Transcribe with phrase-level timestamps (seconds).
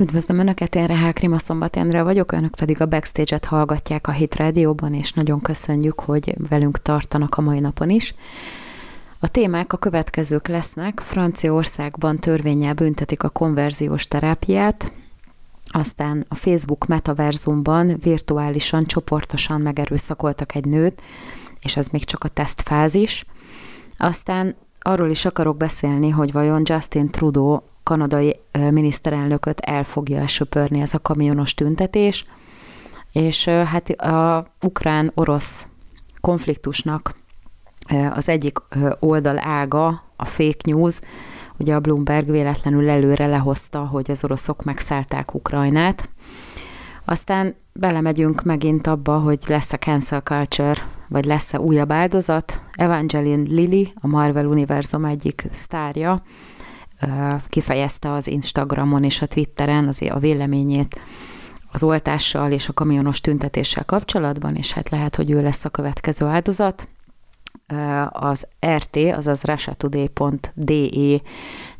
[0.00, 4.94] Üdvözlöm Önöket, én Rehál Krima Szombat vagyok, Önök pedig a Backstage-et hallgatják a Hit Rádióban,
[4.94, 8.14] és nagyon köszönjük, hogy velünk tartanak a mai napon is.
[9.18, 11.00] A témák a következők lesznek.
[11.00, 14.92] Franciaországban törvényel büntetik a konverziós terápiát,
[15.70, 21.02] aztán a Facebook metaverzumban virtuálisan, csoportosan megerőszakoltak egy nőt,
[21.60, 23.24] és ez még csak a tesztfázis.
[23.96, 27.58] Aztán arról is akarok beszélni, hogy vajon Justin Trudeau
[27.88, 32.26] kanadai miniszterelnököt el fogja söpörni ez a kamionos tüntetés,
[33.12, 35.66] és hát a ukrán-orosz
[36.20, 37.14] konfliktusnak
[38.10, 38.58] az egyik
[38.98, 41.00] oldal ága, a fake news,
[41.58, 46.08] ugye a Bloomberg véletlenül előre lehozta, hogy az oroszok megszállták Ukrajnát.
[47.04, 52.62] Aztán belemegyünk megint abba, hogy lesz-e cancel culture, vagy lesz-e újabb áldozat.
[52.72, 56.22] Evangeline Lilly, a Marvel univerzum egyik sztárja,
[57.48, 61.00] kifejezte az Instagramon és a Twitteren az a véleményét
[61.72, 66.26] az oltással és a kamionos tüntetéssel kapcsolatban, és hát lehet, hogy ő lesz a következő
[66.26, 66.88] áldozat.
[68.10, 71.20] Az RT, azaz russiatoday.de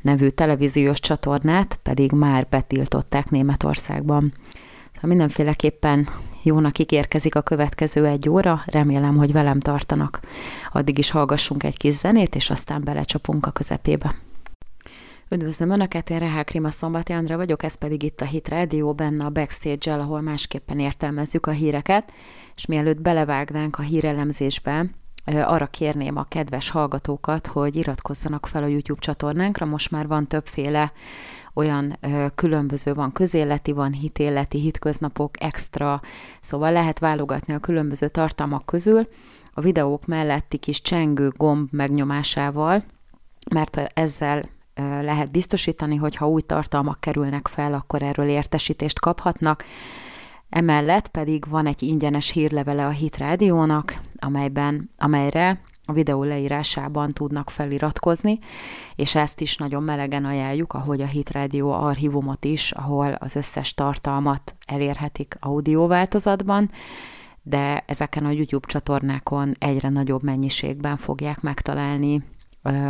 [0.00, 4.32] nevű televíziós csatornát pedig már betiltották Németországban.
[4.92, 6.08] Szóval mindenféleképpen
[6.42, 10.20] jónak ígérkezik a következő egy óra, remélem, hogy velem tartanak.
[10.72, 14.14] Addig is hallgassunk egy kis zenét, és aztán belecsapunk a közepébe.
[15.30, 19.24] Üdvözlöm Önöket, én Rehál Krima Szombati Andra vagyok, ez pedig itt a Hit Radio, benne
[19.24, 22.12] a backstage ahol másképpen értelmezzük a híreket,
[22.54, 24.86] és mielőtt belevágnánk a hírelemzésbe,
[25.24, 30.92] arra kérném a kedves hallgatókat, hogy iratkozzanak fel a YouTube csatornánkra, most már van többféle
[31.54, 31.98] olyan
[32.34, 36.00] különböző, van közéleti, van hitéleti, hitköznapok, extra,
[36.40, 39.08] szóval lehet válogatni a különböző tartalmak közül,
[39.52, 42.84] a videók melletti kis csengő gomb megnyomásával,
[43.50, 44.56] mert ezzel
[45.02, 49.64] lehet biztosítani, hogy ha új tartalmak kerülnek fel, akkor erről értesítést kaphatnak.
[50.48, 57.50] Emellett pedig van egy ingyenes hírlevele a Hit Rádiónak, amelyben, amelyre a videó leírásában tudnak
[57.50, 58.38] feliratkozni,
[58.96, 63.74] és ezt is nagyon melegen ajánljuk, ahogy a Hit Rádió archívumot is, ahol az összes
[63.74, 66.70] tartalmat elérhetik audio változatban,
[67.42, 72.22] de ezeken a YouTube csatornákon egyre nagyobb mennyiségben fogják megtalálni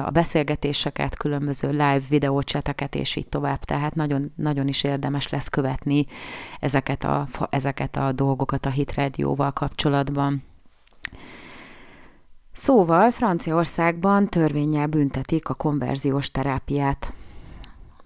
[0.05, 3.59] a beszélgetéseket, különböző live videócseteket, és így tovább.
[3.59, 6.07] Tehát nagyon, nagyon is érdemes lesz követni
[6.61, 10.43] ezeket a, ezeket a dolgokat a Hit Radio-val kapcsolatban.
[12.53, 17.13] Szóval Franciaországban törvényel büntetik a konverziós terápiát.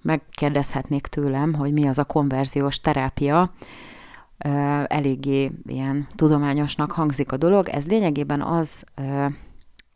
[0.03, 3.53] Megkérdezhetnék tőlem, hogy mi az a konverziós terápia.
[4.87, 7.69] Eléggé ilyen tudományosnak hangzik a dolog.
[7.69, 8.85] Ez lényegében az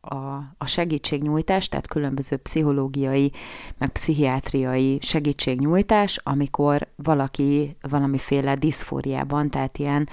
[0.08, 3.32] a, a segítségnyújtás, tehát különböző pszichológiai,
[3.78, 10.08] meg pszichiátriai segítségnyújtás, amikor valaki valamiféle diszfóriában, tehát ilyen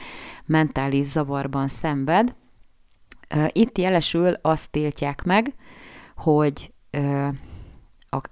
[0.46, 2.36] mentális zavarban szenved.
[3.48, 5.54] Itt jelesül azt tiltják meg,
[6.16, 6.74] hogy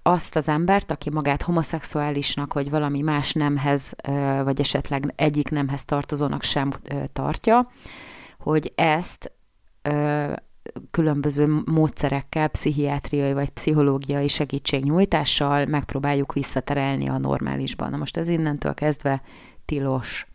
[0.02, 3.94] azt az embert, aki magát homoszexuálisnak, vagy valami más nemhez,
[4.44, 6.72] vagy esetleg egyik nemhez tartozónak sem
[7.14, 7.72] tartja,
[8.40, 9.32] hogy ezt
[10.92, 17.90] különböző módszerekkel, pszichiátriai vagy pszichológiai segítségnyújtással megpróbáljuk visszaterelni a normálisban.
[17.90, 19.22] Na most ez innentől kezdve
[19.66, 20.28] tilos.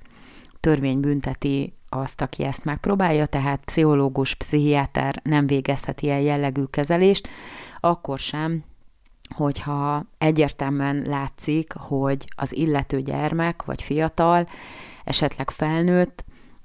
[0.61, 7.29] Törvény bünteti azt, aki ezt megpróbálja, tehát pszichológus, pszichiáter nem végezheti el jellegű kezelést,
[7.81, 8.65] akkor sem,
[9.35, 14.49] hogyha egyértelműen látszik, hogy az illető gyermek vagy fiatal,
[15.05, 16.25] esetleg felnőtt,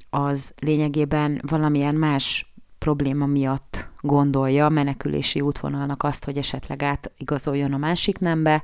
[0.10, 2.51] az lényegében valamilyen más
[2.86, 8.64] probléma miatt gondolja menekülési útvonalnak azt, hogy esetleg átigazoljon a másik nembe,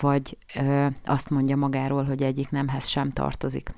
[0.00, 3.74] vagy ö, azt mondja magáról, hogy egyik nemhez sem tartozik.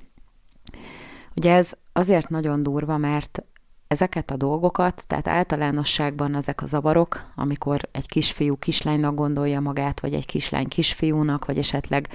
[1.35, 3.43] Ugye ez azért nagyon durva, mert
[3.87, 10.13] ezeket a dolgokat, tehát általánosságban ezek a zavarok, amikor egy kisfiú kislánynak gondolja magát, vagy
[10.13, 12.07] egy kislány kisfiúnak, vagy esetleg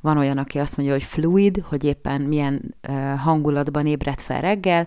[0.00, 2.74] van olyan, aki azt mondja, hogy fluid, hogy éppen milyen
[3.18, 4.86] hangulatban ébred fel reggel,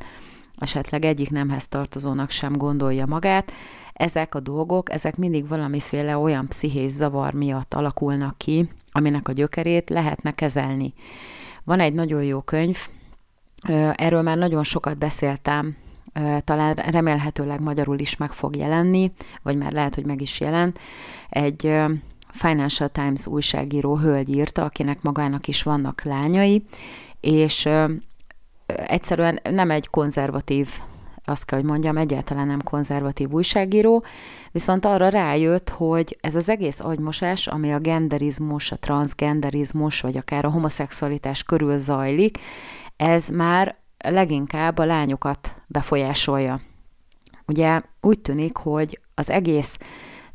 [0.58, 3.52] esetleg egyik nemhez tartozónak sem gondolja magát,
[3.94, 9.90] ezek a dolgok, ezek mindig valamiféle olyan pszichés zavar miatt alakulnak ki, aminek a gyökerét
[9.90, 10.94] lehetne kezelni.
[11.64, 12.78] Van egy nagyon jó könyv,
[13.94, 15.76] erről már nagyon sokat beszéltem,
[16.40, 19.12] talán remélhetőleg magyarul is meg fog jelenni,
[19.42, 20.80] vagy már lehet, hogy meg is jelent.
[21.30, 21.76] Egy
[22.30, 26.66] Financial Times újságíró hölgy írta, akinek magának is vannak lányai,
[27.20, 27.70] és
[28.66, 30.70] egyszerűen nem egy konzervatív
[31.28, 34.04] azt kell, hogy mondjam, egyáltalán nem konzervatív újságíró,
[34.52, 40.46] viszont arra rájött, hogy ez az egész agymosás, ami a genderizmus, a transgenderizmus, vagy akár
[40.46, 42.38] a homoszexualitás körül zajlik,
[42.96, 46.62] ez már leginkább a lányokat befolyásolja.
[47.48, 49.78] Ugye úgy tűnik, hogy az egész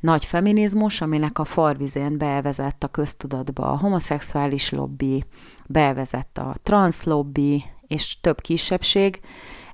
[0.00, 5.24] nagy feminizmus, aminek a farvizén bevezett a köztudatba a homoszexuális lobby,
[5.68, 9.20] bevezett a trans lobby, és több kisebbség,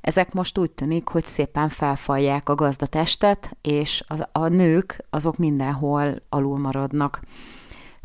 [0.00, 6.22] ezek most úgy tűnik, hogy szépen felfalják a gazdatestet, és a, a nők azok mindenhol
[6.28, 7.20] alul maradnak.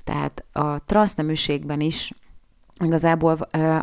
[0.03, 2.11] Tehát a transzneműségben is
[2.79, 3.31] igazából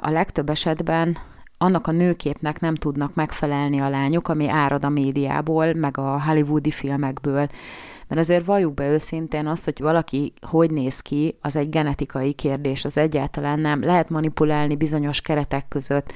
[0.00, 1.18] a legtöbb esetben
[1.58, 6.70] annak a nőképnek nem tudnak megfelelni a lányok, ami árad a médiából, meg a hollywoodi
[6.70, 7.48] filmekből.
[8.08, 12.84] Mert azért valljuk be őszintén azt, hogy valaki hogy néz ki, az egy genetikai kérdés,
[12.84, 13.84] az egyáltalán nem.
[13.84, 16.12] Lehet manipulálni bizonyos keretek között,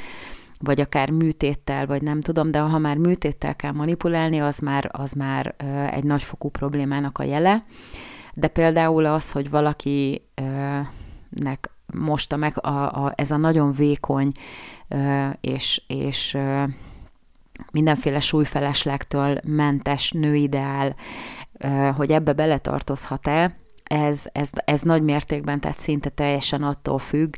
[0.58, 5.12] vagy akár műtéttel, vagy nem tudom, de ha már műtéttel kell manipulálni, az már, az
[5.12, 5.54] már
[5.92, 7.62] egy nagyfokú problémának a jele.
[8.34, 10.40] De például az, hogy valakinek
[11.86, 14.32] most a, meg, a, a, ez a nagyon vékony
[15.40, 16.38] és, és
[17.72, 20.94] mindenféle súlyfeleslegtől mentes nőideál,
[21.96, 27.34] hogy ebbe beletartozhat-e, ez, ez, ez nagy mértékben, tehát szinte teljesen attól függ,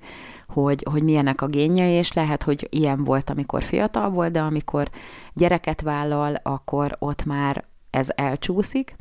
[0.48, 4.90] hogy, hogy milyenek a génjei, és lehet, hogy ilyen volt, amikor fiatal volt, de amikor
[5.32, 8.96] gyereket vállal, akkor ott már ez elcsúszik,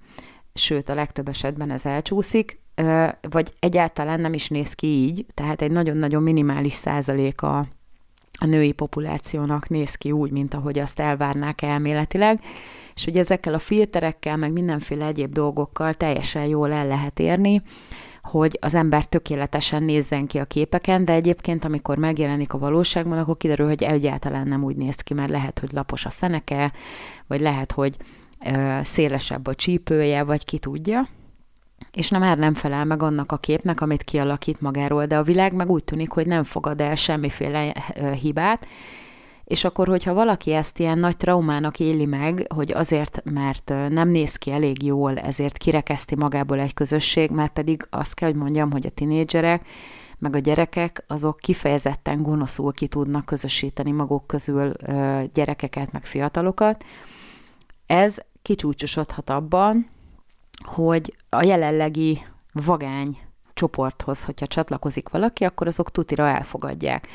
[0.53, 2.61] sőt, a legtöbb esetben ez elcsúszik,
[3.29, 7.57] vagy egyáltalán nem is néz ki így, tehát egy nagyon-nagyon minimális százalék a,
[8.39, 12.41] a női populációnak néz ki úgy, mint ahogy azt elvárnák elméletileg,
[12.95, 17.61] és hogy ezekkel a filterekkel, meg mindenféle egyéb dolgokkal teljesen jól el lehet érni,
[18.23, 23.37] hogy az ember tökéletesen nézzen ki a képeken, de egyébként, amikor megjelenik a valóságban, akkor
[23.37, 26.71] kiderül, hogy egyáltalán nem úgy néz ki, mert lehet, hogy lapos a feneke,
[27.27, 27.97] vagy lehet, hogy
[28.45, 31.07] ö, szélesebb a csípője, vagy ki tudja.
[31.93, 35.53] És nem már nem felel meg annak a képnek, amit kialakít magáról, de a világ
[35.53, 37.73] meg úgy tűnik, hogy nem fogad el semmiféle
[38.21, 38.67] hibát,
[39.53, 44.35] és akkor, hogyha valaki ezt ilyen nagy traumának éli meg, hogy azért, mert nem néz
[44.35, 48.85] ki elég jól, ezért kirekeszti magából egy közösség, mert pedig azt kell, hogy mondjam, hogy
[48.85, 49.67] a tinédzserek,
[50.17, 54.73] meg a gyerekek, azok kifejezetten gonoszul ki tudnak közösíteni maguk közül
[55.33, 56.83] gyerekeket, meg fiatalokat.
[57.85, 59.89] Ez kicsúcsosodhat abban,
[60.63, 63.17] hogy a jelenlegi vagány
[63.53, 67.07] csoporthoz, hogyha csatlakozik valaki, akkor azok tutira elfogadják.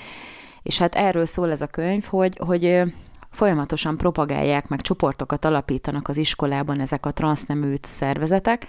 [0.63, 2.83] És hát erről szól ez a könyv, hogy, hogy
[3.31, 8.67] folyamatosan propagálják, meg csoportokat alapítanak az iskolában ezek a transzneműt szervezetek,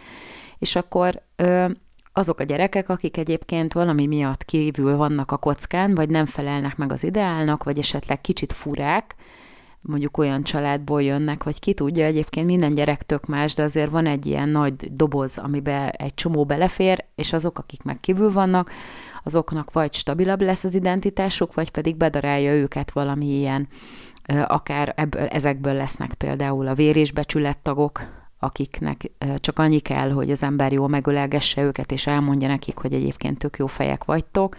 [0.57, 1.21] és akkor
[2.13, 6.91] azok a gyerekek, akik egyébként valami miatt kívül vannak a kockán, vagy nem felelnek meg
[6.91, 9.15] az ideálnak, vagy esetleg kicsit furák,
[9.81, 14.06] mondjuk olyan családból jönnek, vagy ki tudja, egyébként minden gyerek tök más, de azért van
[14.06, 18.71] egy ilyen nagy doboz, amiben egy csomó belefér, és azok, akik meg kívül vannak,
[19.24, 23.68] azoknak vagy stabilabb lesz az identitásuk, vagy pedig bedarálja őket valami ilyen,
[24.48, 27.13] akár ebből, ezekből lesznek például a vér és
[27.62, 32.94] tagok, akiknek csak annyi kell, hogy az ember jól megölelgesse őket, és elmondja nekik, hogy
[32.94, 34.57] egyébként tök jó fejek vagytok,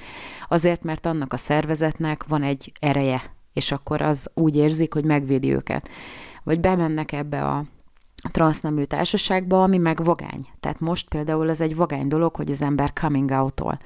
[0.48, 5.52] azért, mert annak a szervezetnek van egy ereje, és akkor az úgy érzik, hogy megvédi
[5.52, 5.88] őket.
[6.42, 7.64] Vagy bemennek ebbe a
[8.30, 10.46] transznemű társaságba, ami meg vagány.
[10.60, 13.78] Tehát most például ez egy vagány dolog, hogy az ember coming out-tól.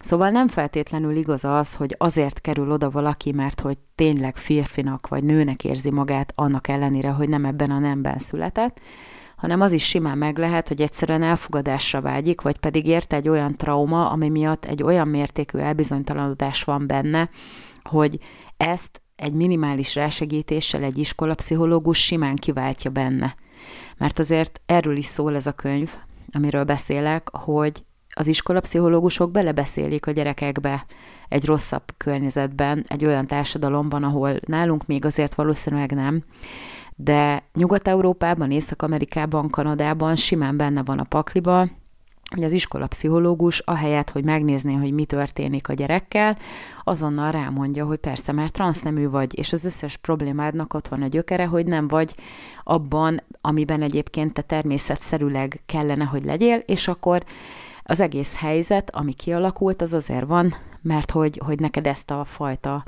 [0.00, 5.24] Szóval nem feltétlenül igaz az, hogy azért kerül oda valaki, mert hogy tényleg férfinak vagy
[5.24, 8.80] nőnek érzi magát, annak ellenére, hogy nem ebben a nemben született,
[9.36, 13.56] hanem az is simán meg lehet, hogy egyszerűen elfogadásra vágyik, vagy pedig érte egy olyan
[13.56, 17.30] trauma, ami miatt egy olyan mértékű elbizonytalanodás van benne,
[17.82, 18.18] hogy
[18.56, 23.34] ezt egy minimális rásegítéssel egy iskolapszichológus simán kiváltja benne.
[23.96, 25.90] Mert azért erről is szól ez a könyv,
[26.32, 30.84] amiről beszélek, hogy az iskolapszichológusok belebeszélik a gyerekekbe
[31.28, 36.24] egy rosszabb környezetben, egy olyan társadalomban, ahol nálunk még azért valószínűleg nem,
[36.96, 41.68] de Nyugat-Európában, Észak-Amerikában, Kanadában simán benne van a pakliba,
[42.34, 46.38] hogy az iskola pszichológus ahelyett, hogy megnézné, hogy mi történik a gyerekkel,
[46.84, 51.46] azonnal rámondja, hogy persze, mert transznemű vagy, és az összes problémádnak ott van a gyökere,
[51.46, 52.14] hogy nem vagy
[52.64, 57.24] abban, amiben egyébként te természetszerűleg kellene, hogy legyél, és akkor
[57.82, 62.84] az egész helyzet, ami kialakult, az azért van, mert hogy, hogy neked ezt a fajta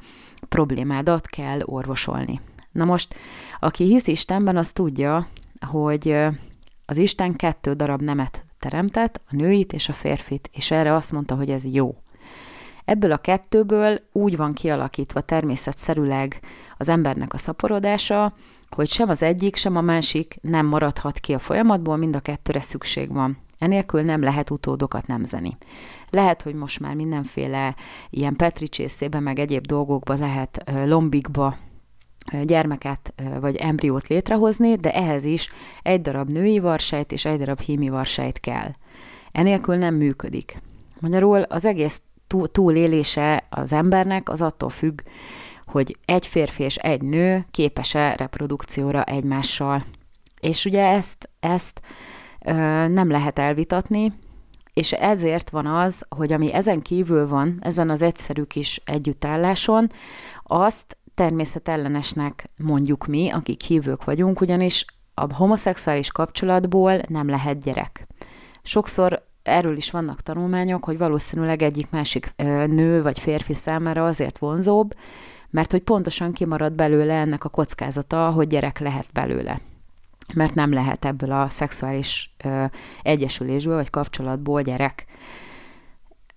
[0.48, 2.40] problémádat kell orvosolni.
[2.72, 3.14] Na most,
[3.58, 5.26] aki hisz Istenben, az tudja,
[5.66, 6.16] hogy
[6.86, 11.34] az Isten kettő darab nemet teremtett, a nőit és a férfit, és erre azt mondta,
[11.34, 11.96] hogy ez jó.
[12.84, 16.40] Ebből a kettőből úgy van kialakítva természetszerűleg
[16.78, 18.34] az embernek a szaporodása,
[18.70, 22.60] hogy sem az egyik, sem a másik nem maradhat ki a folyamatból, mind a kettőre
[22.60, 23.38] szükség van.
[23.62, 25.56] Enélkül nem lehet utódokat nemzeni.
[26.10, 27.74] Lehet, hogy most már mindenféle
[28.10, 31.56] ilyen petricsészébe, meg egyéb dolgokba lehet lombikba
[32.42, 35.48] gyermeket vagy embriót létrehozni, de ehhez is
[35.82, 38.70] egy darab női varsejt és egy darab hími varsejt kell.
[39.32, 40.56] Enélkül nem működik.
[41.00, 42.00] Magyarul az egész
[42.52, 45.00] túlélése az embernek az attól függ,
[45.66, 49.84] hogy egy férfi és egy nő képes-e reprodukcióra egymással.
[50.40, 51.80] És ugye ezt, ezt
[52.88, 54.12] nem lehet elvitatni,
[54.74, 59.86] és ezért van az, hogy ami ezen kívül van, ezen az egyszerű kis együttálláson,
[60.42, 64.84] azt természetellenesnek mondjuk mi, akik hívők vagyunk, ugyanis
[65.14, 68.06] a homoszexuális kapcsolatból nem lehet gyerek.
[68.62, 72.32] Sokszor erről is vannak tanulmányok, hogy valószínűleg egyik másik
[72.66, 74.94] nő vagy férfi számára azért vonzóbb,
[75.50, 79.60] mert hogy pontosan kimarad belőle ennek a kockázata, hogy gyerek lehet belőle.
[80.34, 82.64] Mert nem lehet ebből a szexuális ö,
[83.02, 85.06] egyesülésből vagy kapcsolatból gyerek.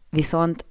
[0.10, 0.66] Viszont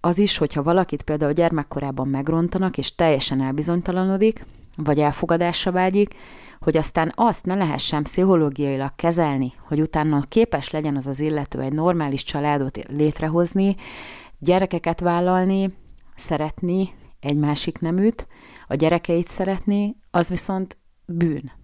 [0.00, 4.46] az is, hogyha valakit például gyermekkorában megrontanak, és teljesen elbizonytalanodik,
[4.76, 6.14] vagy elfogadásra vágyik,
[6.60, 11.72] hogy aztán azt ne lehessen pszichológiailag kezelni, hogy utána képes legyen az az illető egy
[11.72, 13.76] normális családot létrehozni,
[14.38, 15.74] gyerekeket vállalni,
[16.16, 16.88] szeretni
[17.20, 18.26] egy másik neműt,
[18.66, 21.59] a gyerekeit szeretni, az viszont bűn.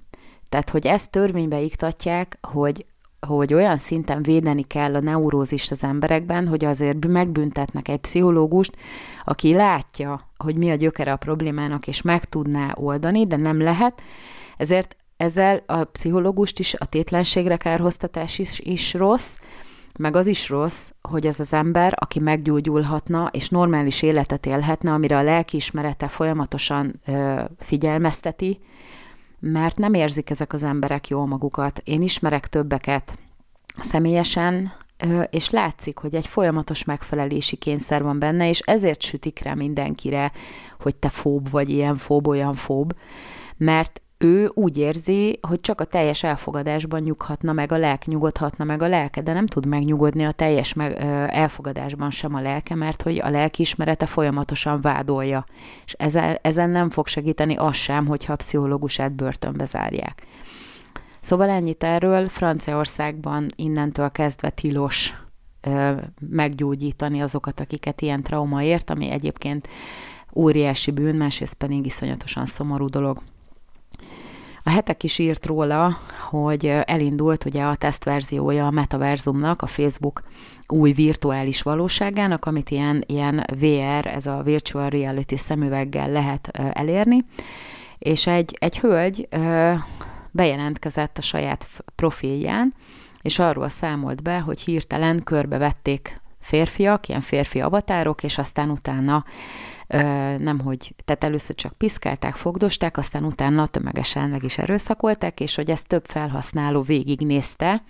[0.48, 2.86] Tehát, hogy ezt törvénybe iktatják, hogy
[3.26, 8.76] hogy olyan szinten védeni kell a neurózist az emberekben, hogy azért megbüntetnek egy pszichológust,
[9.24, 14.02] aki látja, hogy mi a gyökere a problémának, és meg tudná oldani, de nem lehet.
[14.56, 19.36] Ezért ezzel a pszichológust is, a tétlenségre kárhoztatás is, is rossz,
[19.98, 25.16] meg az is rossz, hogy ez az ember, aki meggyógyulhatna, és normális életet élhetne, amire
[25.16, 28.60] a lelkiismerete folyamatosan ö, figyelmezteti,
[29.38, 31.80] mert nem érzik ezek az emberek jól magukat.
[31.84, 33.18] Én ismerek többeket
[33.80, 34.72] személyesen,
[35.30, 40.32] és látszik, hogy egy folyamatos megfelelési kényszer van benne, és ezért sütik rá mindenkire,
[40.80, 42.94] hogy te fób vagy, ilyen fób, olyan fób,
[43.56, 48.82] mert ő úgy érzi, hogy csak a teljes elfogadásban nyughatna meg a lelk, nyugodhatna meg
[48.82, 50.74] a lelke, de nem tud megnyugodni a teljes
[51.26, 55.46] elfogadásban sem a lelke, mert hogy a lelki ismerete folyamatosan vádolja.
[55.86, 60.22] És ezen, ezen nem fog segíteni az sem, hogyha a pszichológusát börtönbe zárják.
[61.20, 65.14] Szóval ennyit erről, Franciaországban innentől kezdve tilos
[65.60, 65.92] ö,
[66.30, 69.68] meggyógyítani azokat, akiket ilyen trauma ért, ami egyébként
[70.34, 73.22] óriási bűn, másrészt pedig iszonyatosan szomorú dolog.
[74.62, 75.98] A hetek is írt róla,
[76.30, 80.22] hogy elindult ugye a tesztverziója a metaverzumnak, a Facebook
[80.66, 87.24] új virtuális valóságának, amit ilyen, ilyen VR, ez a Virtual Reality szemüveggel lehet elérni,
[87.98, 89.28] és egy, egy hölgy
[90.30, 92.74] bejelentkezett a saját profilján,
[93.22, 99.24] és arról számolt be, hogy hirtelen körbevették férfiak, ilyen férfi avatárok, és aztán utána
[100.38, 105.70] nem hogy, tehát először csak piszkálták, fogdosták, aztán utána tömegesen meg is erőszakolták, és hogy
[105.70, 107.82] ezt több felhasználó végignézte,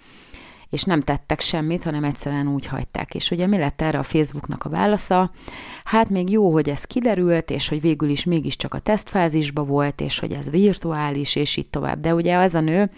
[0.71, 3.15] és nem tettek semmit, hanem egyszerűen úgy hagyták.
[3.15, 5.31] És ugye mi lett erre a Facebooknak a válasza?
[5.85, 10.19] Hát még jó, hogy ez kiderült, és hogy végül is mégiscsak a tesztfázisba volt, és
[10.19, 12.01] hogy ez virtuális, és így tovább.
[12.01, 12.91] De ugye ez a nő,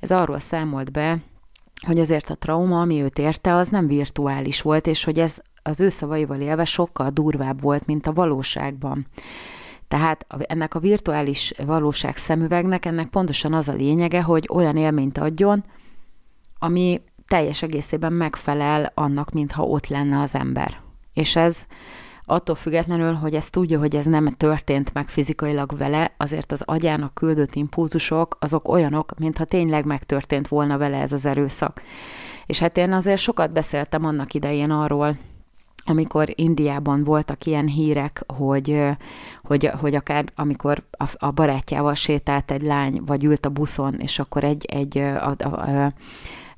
[0.00, 1.18] ez arról számolt be,
[1.86, 5.80] hogy azért a trauma, ami őt érte, az nem virtuális volt, és hogy ez az
[5.80, 9.06] ő szavaival élve sokkal durvább volt, mint a valóságban.
[9.88, 15.64] Tehát ennek a virtuális valóság szemüvegnek ennek pontosan az a lényege, hogy olyan élményt adjon,
[16.58, 20.80] ami teljes egészében megfelel annak, mintha ott lenne az ember.
[21.12, 21.66] És ez
[22.24, 27.14] attól függetlenül, hogy ezt tudja, hogy ez nem történt meg fizikailag vele, azért az agyának
[27.14, 31.82] küldött impulzusok azok olyanok, mintha tényleg megtörtént volna vele ez az erőszak.
[32.46, 35.16] És hát én azért sokat beszéltem annak idején arról,
[35.84, 38.82] amikor Indiában voltak ilyen hírek, hogy,
[39.42, 44.18] hogy, hogy akár amikor a, a barátjával sétált egy lány, vagy ült a buszon, és
[44.18, 45.92] akkor egy, egy a, a, a,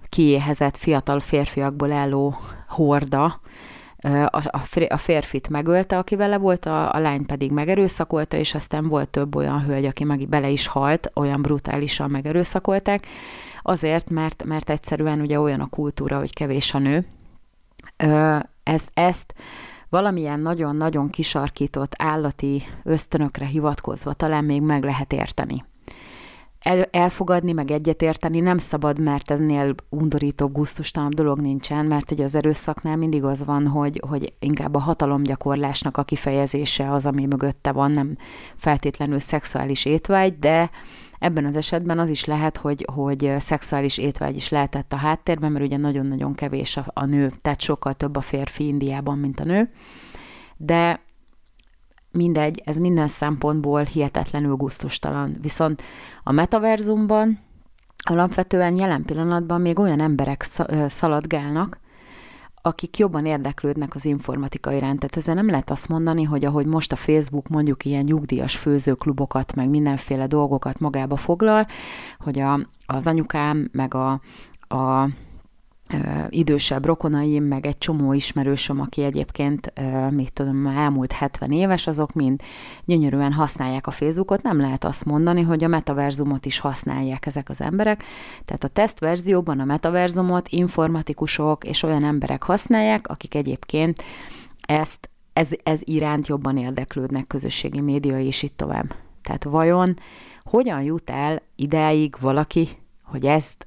[0.08, 2.34] kiéhezett fiatal férfiakból álló
[2.68, 3.40] horda,
[4.88, 9.36] a, férfit megölte, aki vele volt, a, a lány pedig megerőszakolta, és aztán volt több
[9.36, 13.06] olyan hölgy, aki meg bele is halt, olyan brutálisan megerőszakolták,
[13.62, 17.06] azért, mert, mert egyszerűen ugye olyan a kultúra, hogy kevés a nő,
[18.62, 19.34] ez, ezt
[19.88, 25.64] valamilyen nagyon-nagyon kisarkított állati ösztönökre hivatkozva talán még meg lehet érteni.
[26.60, 32.34] el, elfogadni, meg egyetérteni nem szabad, mert ennél undorító, gusztustalanabb dolog nincsen, mert ugye az
[32.34, 37.90] erőszaknál mindig az van, hogy, hogy inkább a hatalomgyakorlásnak a kifejezése az, ami mögötte van,
[37.90, 38.16] nem
[38.56, 40.70] feltétlenül szexuális étvágy, de
[41.22, 45.64] ebben az esetben az is lehet, hogy, hogy szexuális étvágy is lehetett a háttérben, mert
[45.64, 49.70] ugye nagyon-nagyon kevés a, a nő, tehát sokkal több a férfi Indiában, mint a nő,
[50.56, 51.00] de
[52.10, 55.36] mindegy, ez minden szempontból hihetetlenül gusztustalan.
[55.40, 55.82] Viszont
[56.22, 57.38] a metaverzumban
[58.04, 60.46] alapvetően jelen pillanatban még olyan emberek
[60.86, 61.78] szaladgálnak,
[62.62, 64.98] akik jobban érdeklődnek az informatika iránt.
[64.98, 69.54] Tehát ezzel nem lehet azt mondani, hogy ahogy most a Facebook mondjuk ilyen nyugdíjas főzőklubokat,
[69.54, 71.66] meg mindenféle dolgokat magába foglal,
[72.18, 74.20] hogy a, az anyukám, meg a,
[74.68, 75.08] a
[76.28, 79.72] idősebb rokonaim, meg egy csomó ismerősöm, aki egyébként,
[80.10, 82.40] még tudom, elmúlt 70 éves, azok mind
[82.84, 84.42] gyönyörűen használják a Facebookot.
[84.42, 88.02] Nem lehet azt mondani, hogy a metaverzumot is használják ezek az emberek.
[88.44, 94.02] Tehát a tesztverzióban a metaverzumot informatikusok és olyan emberek használják, akik egyébként
[94.66, 98.94] ezt, ez, ez iránt jobban érdeklődnek közösségi média, és itt tovább.
[99.22, 99.96] Tehát vajon
[100.44, 102.68] hogyan jut el ideig valaki,
[103.02, 103.66] hogy ezt,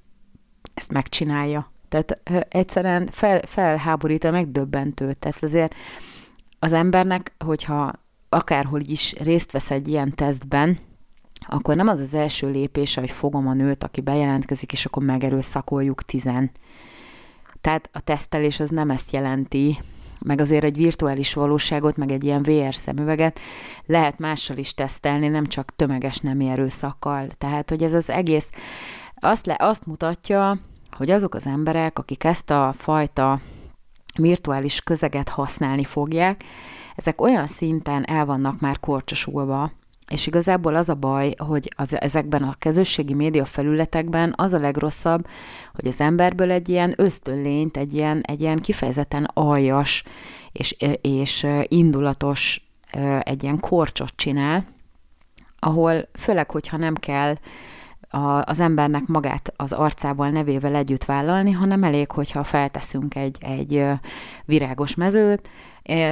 [0.74, 1.72] ezt megcsinálja?
[2.04, 5.14] Tehát egyszerűen fel, felháborít megdöbbentő.
[5.14, 5.75] Tehát azért
[6.60, 7.94] az embernek, hogyha
[8.30, 10.80] akárhol is részt vesz egy ilyen tesztben,
[11.48, 16.04] akkor nem az az első lépés, hogy fogom a nőt, aki bejelentkezik, és akkor megerőszakoljuk
[16.04, 16.52] tizen.
[17.62, 19.78] Tehát a tesztelés az nem ezt jelenti,
[20.22, 23.40] meg azért egy virtuális valóságot, meg egy ilyen VR szemüveget
[23.86, 27.28] lehet mással is tesztelni, nem csak tömeges nem erőszakkal.
[27.38, 28.50] Tehát, hogy ez az egész
[29.16, 30.60] azt, le, azt mutatja,
[30.96, 33.40] hogy azok az emberek, akik ezt a fajta
[34.18, 36.44] virtuális közeget használni fogják,
[36.96, 39.72] ezek olyan szinten el vannak már korcsosulva,
[40.08, 45.28] és igazából az a baj, hogy az, ezekben a közösségi média felületekben az a legrosszabb,
[45.74, 50.04] hogy az emberből egy ilyen ösztönlényt, egy ilyen, egy ilyen kifejezetten aljas
[50.52, 52.68] és, és indulatos
[53.20, 54.66] egy ilyen korcsot csinál,
[55.60, 57.36] ahol főleg, hogyha nem kell
[58.15, 63.86] a, az embernek magát az arcával, nevével együtt vállalni, hanem elég, hogyha felteszünk egy, egy
[64.45, 65.50] virágos mezőt,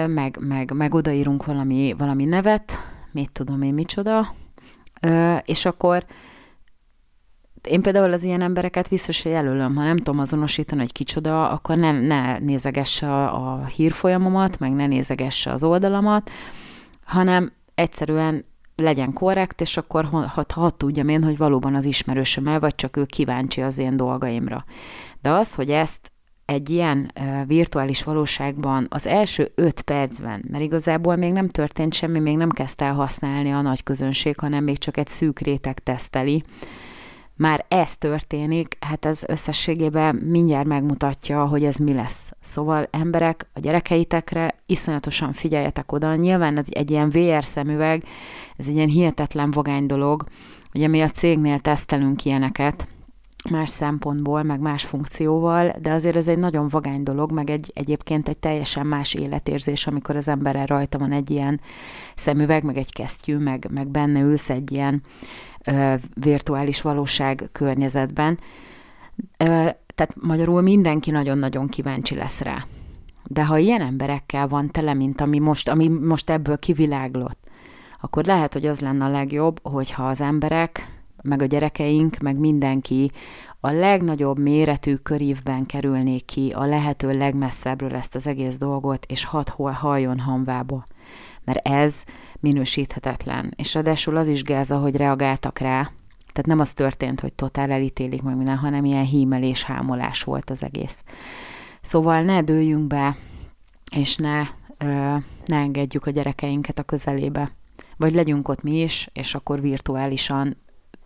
[0.07, 2.77] meg, meg, meg odaírunk valami, valami nevet,
[3.11, 4.27] mit tudom én micsoda,
[5.43, 6.05] és akkor
[7.63, 11.91] én például az ilyen embereket hogy jelölöm, ha nem tudom azonosítani, hogy kicsoda, akkor ne,
[11.91, 16.31] ne nézegesse a, a hírfolyamomat, meg ne nézegesse az oldalamat,
[17.03, 22.59] hanem egyszerűen legyen korrekt, és akkor ha, ha tudjam én, hogy valóban az ismerősöm el,
[22.59, 24.65] vagy csak ő kíváncsi az én dolgaimra.
[25.21, 26.11] De az, hogy ezt
[26.45, 27.11] egy ilyen
[27.47, 32.85] virtuális valóságban az első öt percben, mert igazából még nem történt semmi, még nem kezdte
[32.85, 36.43] el használni a nagy közönség, hanem még csak egy szűk réteg teszteli,
[37.35, 42.33] már ez történik, hát ez összességében mindjárt megmutatja, hogy ez mi lesz.
[42.41, 46.15] Szóval emberek, a gyerekeitekre iszonyatosan figyeljetek oda.
[46.15, 48.03] Nyilván ez egy ilyen VR szemüveg,
[48.57, 50.23] ez egy ilyen hihetetlen vagány dolog.
[50.73, 52.87] Ugye mi a cégnél tesztelünk ilyeneket,
[53.49, 58.27] más szempontból, meg más funkcióval, de azért ez egy nagyon vagány dolog, meg egy, egyébként
[58.27, 61.61] egy teljesen más életérzés, amikor az emberrel rajta van egy ilyen
[62.15, 65.01] szemüveg, meg egy kesztyű, meg, meg benne ülsz egy ilyen
[66.13, 68.39] virtuális valóság környezetben.
[69.95, 72.65] Tehát magyarul mindenki nagyon-nagyon kíváncsi lesz rá.
[73.27, 77.39] De ha ilyen emberekkel van tele, mint ami most, ami most ebből kiviláglott,
[78.01, 80.87] akkor lehet, hogy az lenne a legjobb, hogyha az emberek,
[81.21, 83.11] meg a gyerekeink, meg mindenki
[83.59, 89.49] a legnagyobb méretű körívben kerülnék ki a lehető legmesszebbről ezt az egész dolgot, és hat
[89.49, 90.83] hol halljon hanvába.
[91.45, 92.03] Mert ez
[92.39, 93.53] minősíthetetlen.
[93.55, 95.91] És ráadásul az is gáz, ahogy reagáltak rá,
[96.33, 100.63] tehát nem az történt, hogy totál elítélik meg minden, hanem ilyen hímelés, hámolás volt az
[100.63, 101.03] egész.
[101.81, 103.17] Szóval ne dőljünk be,
[103.95, 104.41] és ne,
[104.77, 107.49] ö, ne engedjük a gyerekeinket a közelébe.
[107.97, 110.57] Vagy legyünk ott mi is, és akkor virtuálisan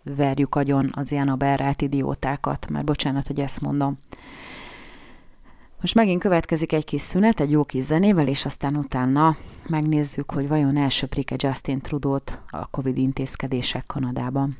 [0.02, 3.98] verjük agyon az ilyen aberrált idiótákat, mert bocsánat, hogy ezt mondom.
[5.80, 9.36] Most megint következik egy kis szünet, egy jó kis zenével, és aztán utána
[9.68, 14.56] megnézzük, hogy vajon elsöprik-e Justin Trudeau-t a Covid intézkedések Kanadában.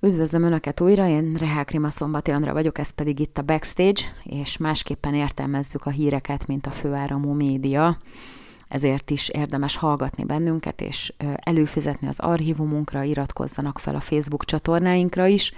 [0.00, 4.56] Üdvözlöm Önöket újra, én Rehák Rima Szombati Andra vagyok, ez pedig itt a Backstage, és
[4.56, 7.98] másképpen értelmezzük a híreket, mint a főáramú média,
[8.68, 15.52] ezért is érdemes hallgatni bennünket, és előfizetni az archívumunkra, iratkozzanak fel a Facebook csatornáinkra is,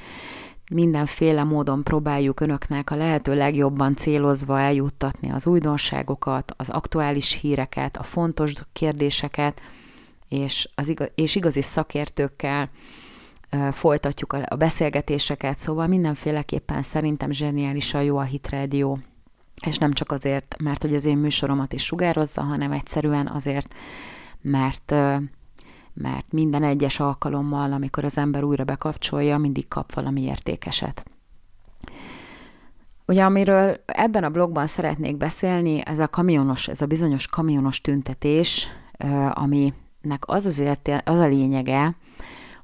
[0.71, 8.03] mindenféle módon próbáljuk önöknek a lehető legjobban célozva eljuttatni az újdonságokat, az aktuális híreket, a
[8.03, 9.61] fontos kérdéseket,
[10.29, 12.71] és, az igaz, és igazi szakértőkkel
[13.73, 18.97] folytatjuk a, beszélgetéseket, szóval mindenféleképpen szerintem zseniálisan jó a Hit Radio,
[19.67, 23.75] és nem csak azért, mert hogy az én műsoromat is sugározza, hanem egyszerűen azért,
[24.41, 24.95] mert
[25.97, 31.05] mert minden egyes alkalommal, amikor az ember újra bekapcsolja, mindig kap valami értékeset.
[33.07, 38.69] Ugye, amiről ebben a blogban szeretnék beszélni, ez a kamionos, ez a bizonyos kamionos tüntetés,
[39.31, 41.97] aminek az azért az a lényege,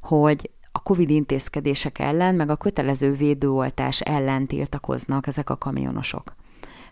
[0.00, 6.34] hogy a COVID intézkedések ellen, meg a kötelező védőoltás ellen tiltakoznak ezek a kamionosok.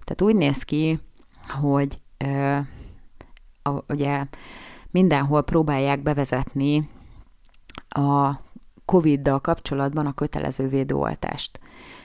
[0.04, 1.00] Tehát úgy néz ki,
[1.60, 2.58] hogy ö,
[3.88, 4.24] ugye
[4.90, 6.88] mindenhol próbálják bevezetni
[7.88, 8.30] a
[8.84, 11.60] COVID-dal kapcsolatban a kötelező védőoltást.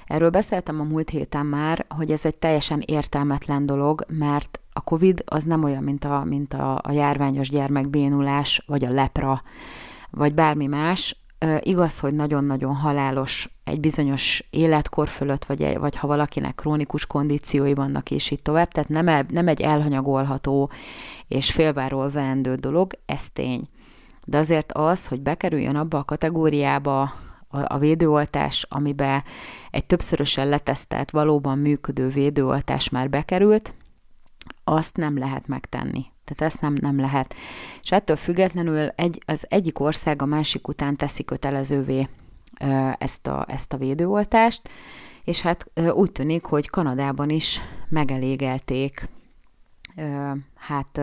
[0.05, 5.23] Erről beszéltem a múlt héten már, hogy ez egy teljesen értelmetlen dolog, mert a COVID
[5.25, 9.41] az nem olyan, mint a, mint a, a járványos gyermekbénulás, vagy a lepra,
[10.09, 11.24] vagy bármi más.
[11.59, 18.11] Igaz, hogy nagyon-nagyon halálos egy bizonyos életkor fölött, vagy, vagy ha valakinek krónikus kondíciói vannak,
[18.11, 18.67] és így tovább.
[18.67, 20.71] Tehát nem, el, nem egy elhanyagolható
[21.27, 23.61] és félváról veendő dolog, ez tény.
[24.25, 29.23] De azért az, hogy bekerüljön abba a kategóriába a, a védőoltás, amiben
[29.71, 33.73] egy többszörösen letesztelt, valóban működő védőoltás már bekerült,
[34.67, 36.05] azt nem lehet megtenni.
[36.23, 37.35] Tehát ezt nem, nem lehet.
[37.81, 42.09] És ettől függetlenül egy, az egyik ország a másik után teszi kötelezővé
[42.97, 44.69] ezt a, ezt a védőoltást,
[45.23, 49.09] és hát úgy tűnik, hogy Kanadában is megelégelték
[50.55, 50.97] hát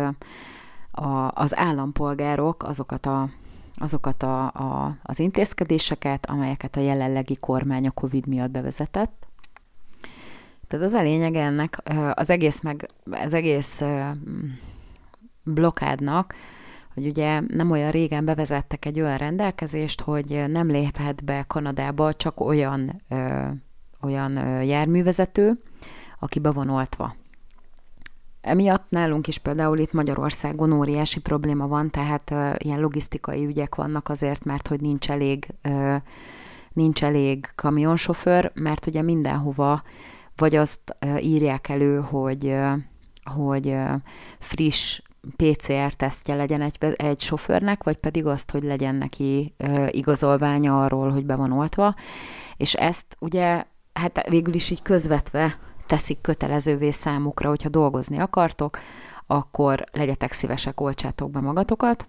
[0.90, 3.29] a, az állampolgárok azokat a
[3.77, 9.27] azokat a, a, az intézkedéseket, amelyeket a jelenlegi kormány a COVID miatt bevezetett.
[10.72, 11.82] Tehát az a lényeg ennek,
[12.14, 13.82] az egész, meg, az egész
[15.44, 16.35] blokádnak,
[16.94, 22.40] hogy ugye nem olyan régen bevezettek egy olyan rendelkezést, hogy nem léphet be Kanadába csak
[22.40, 23.48] olyan, ö,
[24.02, 25.58] olyan ö, járművezető,
[26.18, 27.14] aki be van oltva.
[28.40, 34.08] Emiatt nálunk is például itt Magyarországon óriási probléma van, tehát uh, ilyen logisztikai ügyek vannak
[34.08, 35.96] azért, mert hogy nincs elég, uh,
[36.72, 39.82] nincs elég kamionsofőr, mert ugye mindenhova
[40.36, 42.56] vagy azt írják elő, hogy,
[43.24, 43.76] hogy
[44.38, 45.00] friss
[45.36, 49.54] PCR-tesztje legyen egy, egy sofőrnek, vagy pedig azt, hogy legyen neki
[49.88, 51.94] igazolványa arról, hogy be van oltva.
[52.56, 58.78] És ezt ugye, hát végül is így közvetve teszik kötelezővé számukra, hogyha dolgozni akartok,
[59.26, 62.06] akkor legyetek szívesek, oltsátok be magatokat,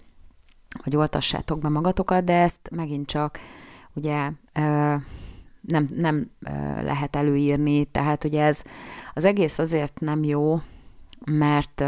[0.84, 3.40] vagy oltassátok be magatokat, de ezt megint csak
[3.94, 4.32] ugye
[5.68, 6.32] nem, nem
[6.84, 8.62] lehet előírni, tehát ugye ez
[9.14, 10.60] az egész azért nem jó,
[11.26, 11.84] mert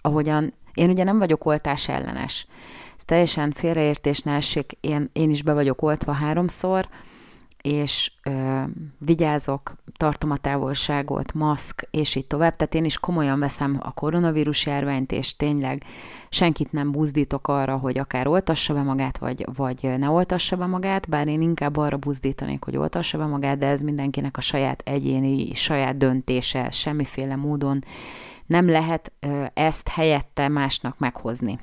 [0.00, 2.46] ahogyan én ugye nem vagyok oltás ellenes.
[2.96, 6.88] Ez teljesen félreértés ne essék, én, én is be vagyok oltva háromszor,
[7.64, 8.62] és ö,
[8.98, 12.56] vigyázok, tartom a távolságot, maszk, és így tovább.
[12.56, 15.84] Tehát én is komolyan veszem a koronavírus járványt, és tényleg
[16.28, 21.08] senkit nem buzdítok arra, hogy akár oltassa be magát, vagy, vagy ne oltassa be magát,
[21.08, 25.54] bár én inkább arra buzdítanék, hogy oltassa be magát, de ez mindenkinek a saját egyéni,
[25.54, 27.84] saját döntése, semmiféle módon
[28.46, 31.58] nem lehet ö, ezt helyette másnak meghozni.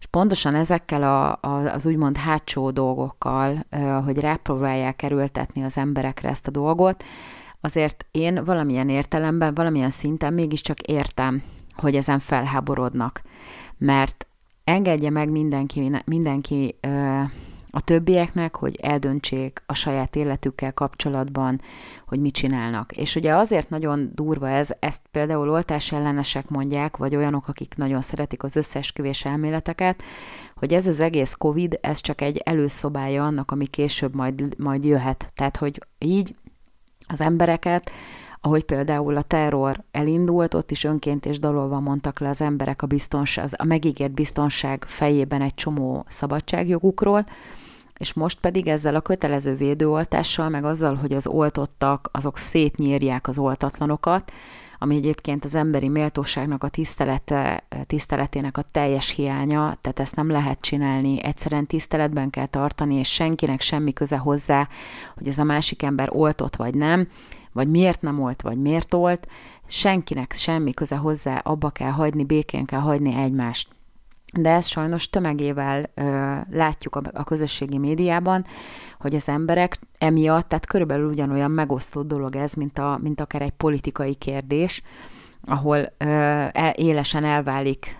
[0.00, 3.66] És pontosan ezekkel a, a, az úgymond hátsó dolgokkal,
[4.04, 7.04] hogy rápróbálják erőltetni az emberekre ezt a dolgot,
[7.60, 11.42] azért én valamilyen értelemben, valamilyen szinten mégiscsak értem,
[11.74, 13.22] hogy ezen felháborodnak.
[13.78, 14.26] Mert
[14.64, 16.78] engedje meg mindenki, mindenki
[17.70, 21.60] a többieknek, hogy eldöntsék a saját életükkel kapcsolatban,
[22.06, 22.96] hogy mit csinálnak.
[22.96, 28.00] És ugye azért nagyon durva ez, ezt például oltás ellenesek mondják, vagy olyanok, akik nagyon
[28.00, 30.02] szeretik az összeesküvés elméleteket,
[30.54, 35.32] hogy ez az egész COVID, ez csak egy előszobája annak, ami később majd, majd jöhet.
[35.34, 36.34] Tehát, hogy így
[37.06, 37.90] az embereket
[38.40, 42.86] ahogy például a terror elindult, ott is önként és dalolva mondtak le az emberek a,
[42.86, 47.26] biztonság, a megígért biztonság fejében egy csomó szabadságjogukról,
[48.00, 53.38] és most pedig ezzel a kötelező védőoltással, meg azzal, hogy az oltottak, azok szétnyírják az
[53.38, 54.32] oltatlanokat,
[54.78, 60.60] ami egyébként az emberi méltóságnak a tisztelete, tiszteletének a teljes hiánya, tehát ezt nem lehet
[60.60, 64.68] csinálni, egyszerűen tiszteletben kell tartani, és senkinek semmi köze hozzá,
[65.14, 67.08] hogy ez a másik ember oltott vagy nem,
[67.52, 69.26] vagy miért nem olt, vagy miért olt,
[69.66, 73.68] senkinek semmi köze hozzá, abba kell hagyni, békén kell hagyni egymást
[74.32, 78.44] de ezt sajnos tömegével ö, látjuk a, a közösségi médiában,
[78.98, 83.50] hogy az emberek emiatt, tehát körülbelül ugyanolyan megosztott dolog ez, mint, a, mint akár egy
[83.50, 84.82] politikai kérdés,
[85.44, 86.04] ahol ö,
[86.52, 87.98] e, élesen elválik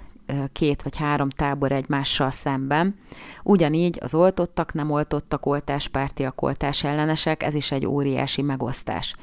[0.53, 2.95] két vagy három tábor egymással szemben.
[3.43, 9.15] Ugyanígy az oltottak, nem oltottak, oltáspártiak, oltás ellenesek, ez is egy óriási megosztás.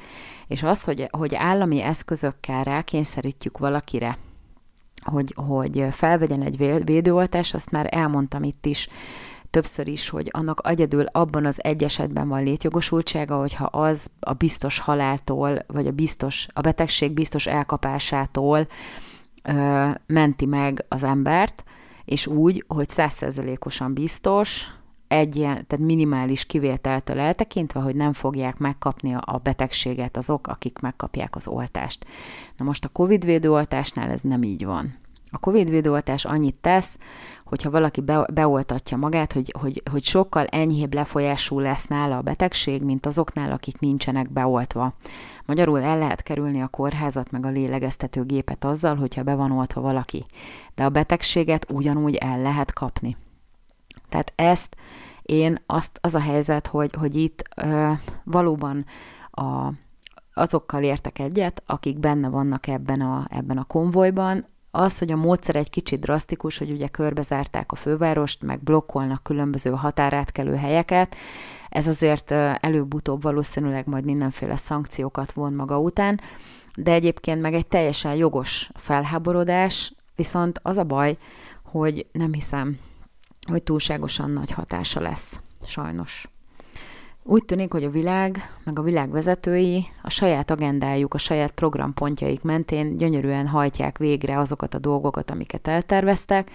[0.46, 4.18] És az, hogy, hogy állami eszközökkel rákényszerítjük valakire,
[5.04, 8.88] hogy, hogy felvegyen egy védőoltást, azt már elmondtam itt is,
[9.50, 14.78] többször is, hogy annak egyedül abban az egy esetben van létjogosultsága, hogyha az a biztos
[14.78, 18.66] haláltól, vagy a, biztos, a betegség biztos elkapásától
[19.42, 21.64] ö, menti meg az embert,
[22.04, 24.66] és úgy, hogy százszerzelékosan biztos,
[25.08, 31.36] egy ilyen, tehát minimális kivételtől eltekintve, hogy nem fogják megkapni a betegséget azok, akik megkapják
[31.36, 32.06] az oltást.
[32.56, 34.98] Na most a COVID védőoltásnál ez nem így van.
[35.30, 36.98] A COVID védőoltás annyit tesz,
[37.44, 42.82] hogyha valaki be, beoltatja magát, hogy, hogy, hogy sokkal enyhébb lefolyású lesz nála a betegség,
[42.82, 44.94] mint azoknál, akik nincsenek beoltva.
[45.46, 50.26] Magyarul el lehet kerülni a kórházat meg a lélegeztetőgépet azzal, hogyha be van oltva valaki.
[50.74, 53.16] De a betegséget ugyanúgy el lehet kapni.
[54.08, 54.76] Tehát ezt
[55.22, 57.92] én azt, az a helyzet, hogy, hogy itt ö,
[58.24, 58.84] valóban
[59.30, 59.72] a,
[60.34, 65.56] azokkal értek egyet, akik benne vannak ebben a, ebben a konvojban, az, hogy a módszer
[65.56, 71.16] egy kicsit drasztikus, hogy ugye körbezárták a fővárost, meg blokkolnak különböző határátkelő helyeket,
[71.68, 76.20] ez azért előbb-utóbb valószínűleg majd mindenféle szankciókat von maga után,
[76.76, 81.16] de egyébként meg egy teljesen jogos felháborodás, viszont az a baj,
[81.62, 82.78] hogy nem hiszem,
[83.48, 86.28] hogy túlságosan nagy hatása lesz, sajnos.
[87.22, 92.42] Úgy tűnik, hogy a világ, meg a világ vezetői a saját agendájuk, a saját programpontjaik
[92.42, 96.50] mentén gyönyörűen hajtják végre azokat a dolgokat, amiket elterveztek,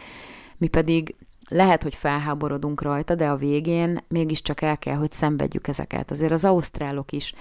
[0.57, 1.15] mi pedig
[1.49, 6.11] lehet, hogy felháborodunk rajta, de a végén mégiscsak el kell, hogy szenvedjük ezeket.
[6.11, 7.33] Azért az ausztrálok is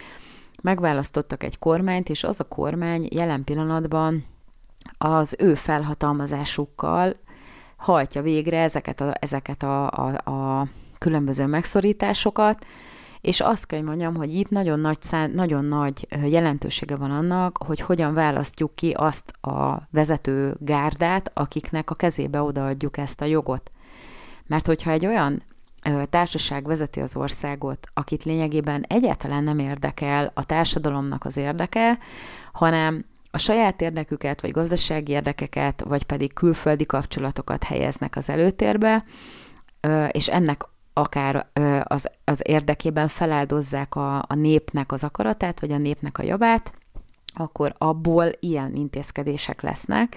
[0.62, 4.25] megválasztottak egy kormányt, és az a kormány jelen pillanatban
[4.99, 7.17] az ő felhatalmazásukkal
[7.83, 10.66] hajtja végre ezeket a, ezeket a, a, a
[10.99, 12.66] különböző megszorításokat,
[13.21, 17.59] és azt kell, hogy mondjam, hogy itt nagyon nagy, szán, nagyon nagy jelentősége van annak,
[17.66, 23.71] hogy hogyan választjuk ki azt a vezető gárdát, akiknek a kezébe odaadjuk ezt a jogot.
[24.47, 25.42] Mert hogyha egy olyan
[26.11, 31.99] társaság vezeti az országot, akit lényegében egyáltalán nem érdekel a társadalomnak az érdeke,
[32.53, 39.05] hanem a saját érdeküket, vagy gazdasági érdekeket, vagy pedig külföldi kapcsolatokat helyeznek az előtérbe,
[40.11, 41.47] és ennek akár
[41.83, 46.73] az, az érdekében feláldozzák a, a népnek az akaratát, vagy a népnek a javát,
[47.35, 50.16] akkor abból ilyen intézkedések lesznek,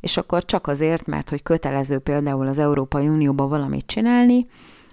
[0.00, 4.46] és akkor csak azért, mert hogy kötelező például az Európai Unióban valamit csinálni,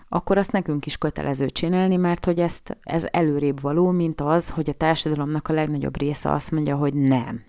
[0.10, 4.70] akkor azt nekünk is kötelező csinálni, mert hogy ezt, ez előrébb való, mint az, hogy
[4.70, 7.44] a társadalomnak a legnagyobb része azt mondja, hogy nem.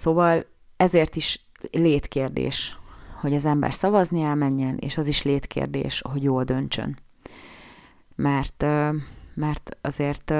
[0.00, 0.44] Szóval
[0.76, 2.78] ezért is létkérdés,
[3.20, 6.98] hogy az ember szavazni elmenjen, és az is létkérdés, hogy jól döntsön.
[8.14, 8.64] Mert,
[9.34, 10.34] mert azért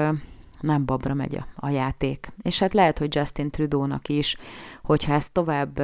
[0.59, 2.31] nem babra megy a, játék.
[2.41, 4.37] És hát lehet, hogy Justin Trudeau-nak is,
[4.83, 5.81] hogyha ez tovább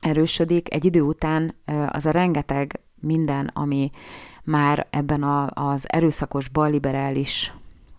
[0.00, 1.54] erősödik, egy idő után
[1.88, 3.90] az a rengeteg minden, ami
[4.42, 7.52] már ebben a, az erőszakos balliberális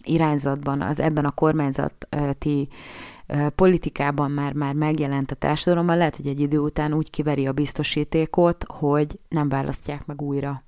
[0.03, 2.67] irányzatban, az ebben a kormányzati
[3.55, 8.65] politikában már, már megjelent a társadalomban, lehet, hogy egy idő után úgy kiveri a biztosítékot,
[8.67, 10.63] hogy nem választják meg újra.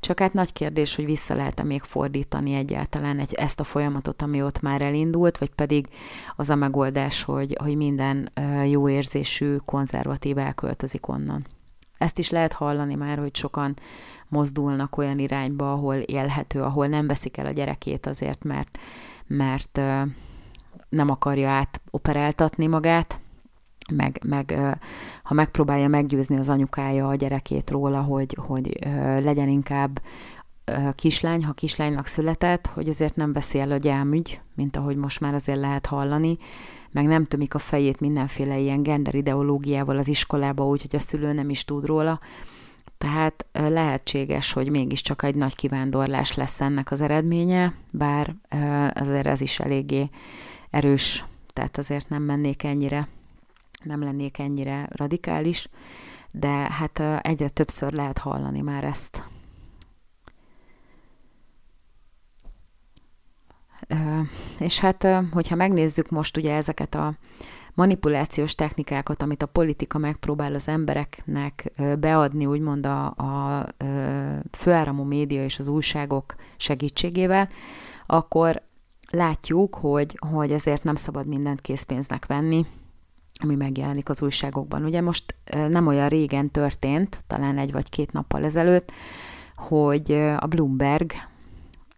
[0.00, 4.42] Csak hát nagy kérdés, hogy vissza lehet-e még fordítani egyáltalán egy, ezt a folyamatot, ami
[4.42, 5.88] ott már elindult, vagy pedig
[6.36, 8.32] az a megoldás, hogy, hogy minden
[8.66, 11.46] jó érzésű konzervatív elköltözik onnan.
[11.98, 13.76] Ezt is lehet hallani már, hogy sokan
[14.28, 18.78] mozdulnak olyan irányba, ahol élhető, ahol nem veszik el a gyerekét azért, mert,
[19.26, 19.80] mert
[20.88, 23.20] nem akarja átoperáltatni magát,
[23.90, 24.58] meg, meg
[25.22, 28.78] ha megpróbálja meggyőzni az anyukája a gyerekét róla, hogy, hogy
[29.20, 30.00] legyen inkább
[30.94, 35.34] kislány, ha kislánynak született, hogy azért nem veszi el a gyámügy, mint ahogy most már
[35.34, 36.38] azért lehet hallani,
[36.90, 41.50] meg nem tömik a fejét mindenféle ilyen gender ideológiával az iskolába, úgyhogy a szülő nem
[41.50, 42.20] is tud róla.
[42.98, 48.34] Tehát lehetséges, hogy mégiscsak egy nagy kivándorlás lesz ennek az eredménye, bár
[48.94, 50.10] azért ez is eléggé
[50.70, 53.08] erős, tehát azért nem mennék ennyire,
[53.82, 55.68] nem lennék ennyire radikális,
[56.30, 59.22] de hát egyre többször lehet hallani már ezt.
[64.58, 67.14] És hát, hogyha megnézzük most ugye ezeket a
[67.74, 73.66] manipulációs technikákat, amit a politika megpróbál az embereknek beadni, úgymond a, a
[74.50, 77.48] főáramú média és az újságok segítségével,
[78.06, 78.62] akkor
[79.10, 82.66] látjuk, hogy, hogy ezért nem szabad mindent készpénznek venni,
[83.40, 84.84] ami megjelenik az újságokban.
[84.84, 85.34] Ugye most
[85.68, 88.92] nem olyan régen történt, talán egy vagy két nappal ezelőtt,
[89.56, 91.12] hogy a Bloomberg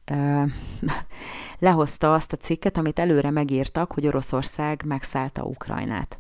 [1.59, 6.19] lehozta azt a cikket, amit előre megírtak, hogy Oroszország megszállta Ukrajnát.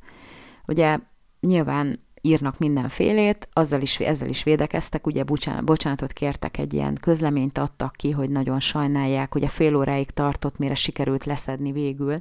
[0.66, 0.98] Ugye
[1.40, 7.58] nyilván írnak mindenfélét, azzal is, ezzel is védekeztek, ugye bocsánat, bocsánatot kértek, egy ilyen közleményt
[7.58, 12.20] adtak ki, hogy nagyon sajnálják, ugye fél óráig tartott, mire sikerült leszedni végül.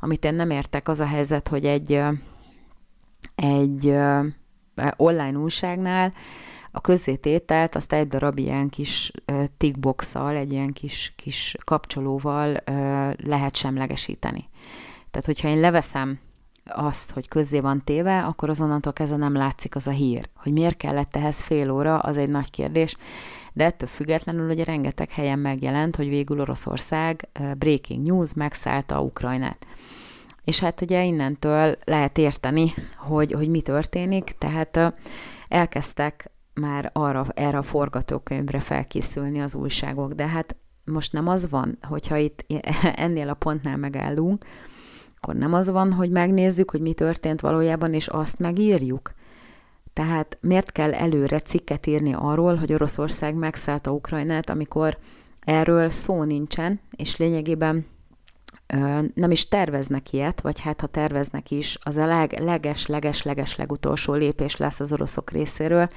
[0.00, 2.00] Amit én nem értek, az a helyzet, hogy egy,
[3.34, 3.96] egy
[4.96, 6.12] online újságnál
[6.74, 9.12] a közzétételt azt egy darab ilyen kis
[9.56, 12.56] tickboxal, egy ilyen kis, kis kapcsolóval
[13.16, 14.48] lehet semlegesíteni.
[15.10, 16.18] Tehát, hogyha én leveszem
[16.64, 20.28] azt, hogy közzé van téve, akkor azonnantól kezdve nem látszik az a hír.
[20.36, 22.96] Hogy miért kellett ehhez fél óra, az egy nagy kérdés,
[23.52, 29.66] de ettől függetlenül ugye rengeteg helyen megjelent, hogy végül Oroszország breaking news megszállta Ukrajnát.
[30.44, 34.94] És hát ugye innentől lehet érteni, hogy, hogy mi történik, tehát
[35.48, 41.78] elkezdtek már arra, erre a forgatókönyvre felkészülni az újságok, de hát most nem az van,
[41.82, 42.46] hogyha itt
[42.94, 44.44] ennél a pontnál megállunk,
[45.22, 49.12] akkor nem az van, hogy megnézzük, hogy mi történt valójában, és azt megírjuk.
[49.92, 54.98] Tehát miért kell előre cikket írni arról, hogy Oroszország megszállta Ukrajnát, amikor
[55.40, 57.86] erről szó nincsen, és lényegében
[59.14, 63.56] nem is terveznek ilyet, vagy hát ha terveznek is, az a leg, leges, leges, leges
[63.56, 65.88] legutolsó lépés lesz az oroszok részéről,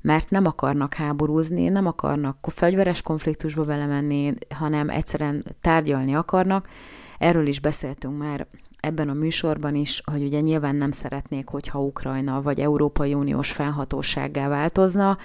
[0.00, 6.68] mert nem akarnak háborúzni, nem akarnak fegyveres konfliktusba belemenni, hanem egyszerűen tárgyalni akarnak,
[7.22, 8.46] Erről is beszéltünk már
[8.80, 14.48] ebben a műsorban is, hogy ugye nyilván nem szeretnék, hogyha Ukrajna vagy Európai Uniós felhatósággá
[14.48, 15.18] változna,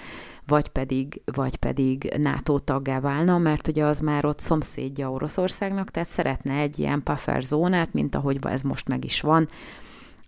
[0.46, 6.08] vagy pedig, vagy pedig NATO taggá válna, mert ugye az már ott szomszédja Oroszországnak, tehát
[6.08, 9.48] szeretne egy ilyen puffer zónát, mint ahogy ez most meg is van,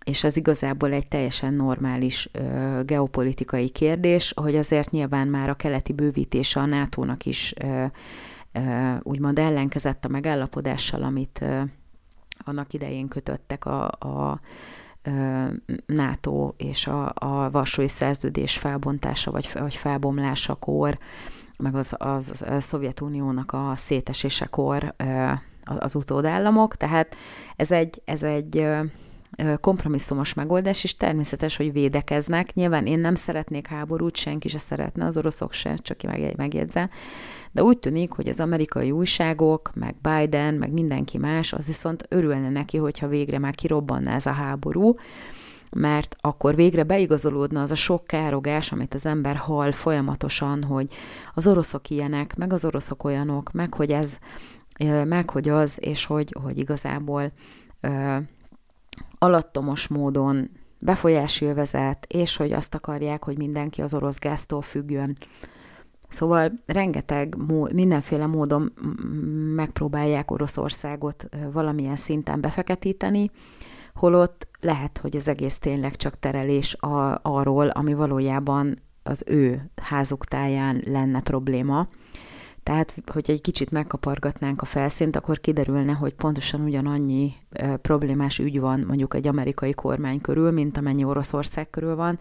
[0.05, 5.93] és ez igazából egy teljesen normális ö, geopolitikai kérdés, hogy azért nyilván már a keleti
[5.93, 7.85] bővítése a NATO-nak is ö,
[9.01, 11.45] úgymond ellenkezett a megállapodással, amit
[12.43, 14.39] annak idején kötöttek a, a
[15.85, 20.97] NATO és a, a Varsói Szerződés felbontása vagy, vagy felbomlásakor,
[21.57, 24.95] meg az, az a Szovjetuniónak a szétesésekor
[25.63, 27.15] az utódállamok, tehát
[27.55, 28.67] ez egy, ez egy
[29.61, 32.53] kompromisszumos megoldás, és természetes, hogy védekeznek.
[32.53, 35.97] Nyilván én nem szeretnék háborút, senki se szeretne, az oroszok se, csak
[36.35, 36.89] megjegyzem,
[37.51, 42.49] de úgy tűnik, hogy az amerikai újságok, meg Biden, meg mindenki más, az viszont örülne
[42.49, 44.95] neki, hogyha végre már kirobbanna ez a háború,
[45.75, 50.87] mert akkor végre beigazolódna az a sok károgás, amit az ember hall folyamatosan, hogy
[51.33, 54.17] az oroszok ilyenek, meg az oroszok olyanok, meg hogy ez,
[55.05, 57.31] meg hogy az, és hogy, hogy igazából
[59.17, 65.17] alattomos módon befolyási övezet, és hogy azt akarják, hogy mindenki az orosz gáztól függjön.
[66.09, 67.35] Szóval rengeteg,
[67.73, 68.73] mindenféle módon
[69.55, 73.31] megpróbálják Oroszországot valamilyen szinten befeketíteni,
[73.93, 80.25] holott lehet, hogy az egész tényleg csak terelés a, arról, ami valójában az ő házuk
[80.25, 81.87] táján lenne probléma.
[82.63, 88.59] Tehát, hogy egy kicsit megkapargatnánk a felszínt, akkor kiderülne, hogy pontosan ugyanannyi e, problémás ügy
[88.59, 92.19] van mondjuk egy amerikai kormány körül, mint amennyi Oroszország körül van,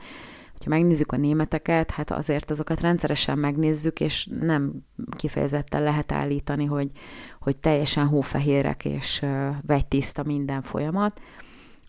[0.64, 4.72] ha megnézzük a németeket, hát azért azokat rendszeresen megnézzük, és nem
[5.16, 6.90] kifejezetten lehet állítani, hogy,
[7.40, 9.24] hogy teljesen hófehérek és
[9.66, 11.20] vegytiszta minden folyamat.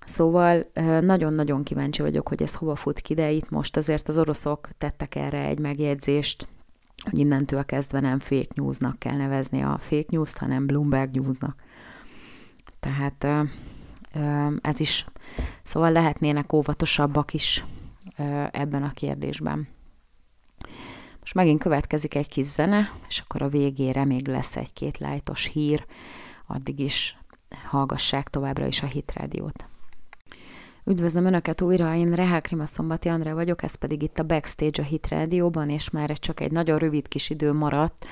[0.05, 4.69] Szóval nagyon-nagyon kíváncsi vagyok, hogy ez hova fut ki, de itt most azért az oroszok
[4.77, 6.47] tettek erre egy megjegyzést,
[7.03, 11.63] hogy innentől kezdve nem fake newsnak kell nevezni a fake news-t, hanem Bloomberg newsnak.
[12.79, 13.27] Tehát
[14.61, 15.05] ez is,
[15.63, 17.65] szóval lehetnének óvatosabbak is
[18.51, 19.67] ebben a kérdésben.
[21.19, 25.85] Most megint következik egy kis zene, és akkor a végére még lesz egy-két lájtos hír,
[26.47, 27.17] addig is
[27.65, 29.65] hallgassák továbbra is a Hit Rádiót.
[30.85, 34.85] Üdvözlöm Önöket újra, én Rehák Rima Szombati Andrá vagyok, ez pedig itt a Backstage a
[34.85, 38.05] Hit Rádióban, és már csak egy nagyon rövid kis idő maradt,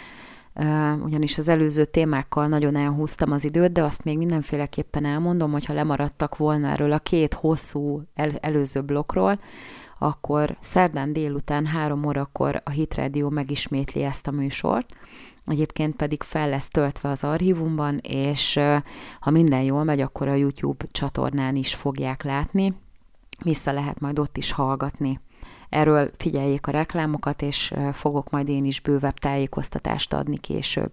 [1.04, 6.38] ugyanis az előző témákkal nagyon elhúztam az időt, de azt még mindenféleképpen elmondom, hogyha lemaradtak
[6.38, 9.40] volna erről a két hosszú el- előző blokkról,
[10.00, 14.94] akkor szerdán délután három órakor a Hit Radio megismétli ezt a műsort,
[15.46, 18.60] egyébként pedig fel lesz töltve az archívumban, és
[19.20, 22.74] ha minden jól megy, akkor a YouTube csatornán is fogják látni,
[23.44, 25.20] vissza lehet majd ott is hallgatni.
[25.70, 30.92] Erről figyeljék a reklámokat, és fogok majd én is bővebb tájékoztatást adni később.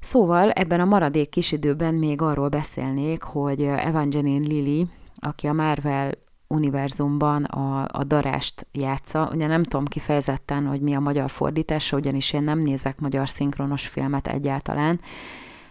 [0.00, 4.86] Szóval ebben a maradék kis időben még arról beszélnék, hogy Evangeline Lilly
[5.20, 6.12] aki a Marvel
[6.50, 9.30] univerzumban a, a darást játsza.
[9.32, 13.88] Ugye nem tudom kifejezetten, hogy mi a magyar fordítása, ugyanis én nem nézek magyar szinkronos
[13.88, 15.00] filmet egyáltalán.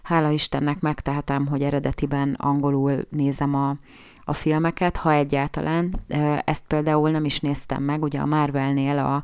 [0.03, 3.75] Hála Istennek megtehetem, hogy eredetiben angolul nézem a,
[4.23, 5.99] a filmeket, ha egyáltalán.
[6.45, 9.23] Ezt például nem is néztem meg, ugye a Marvelnél a,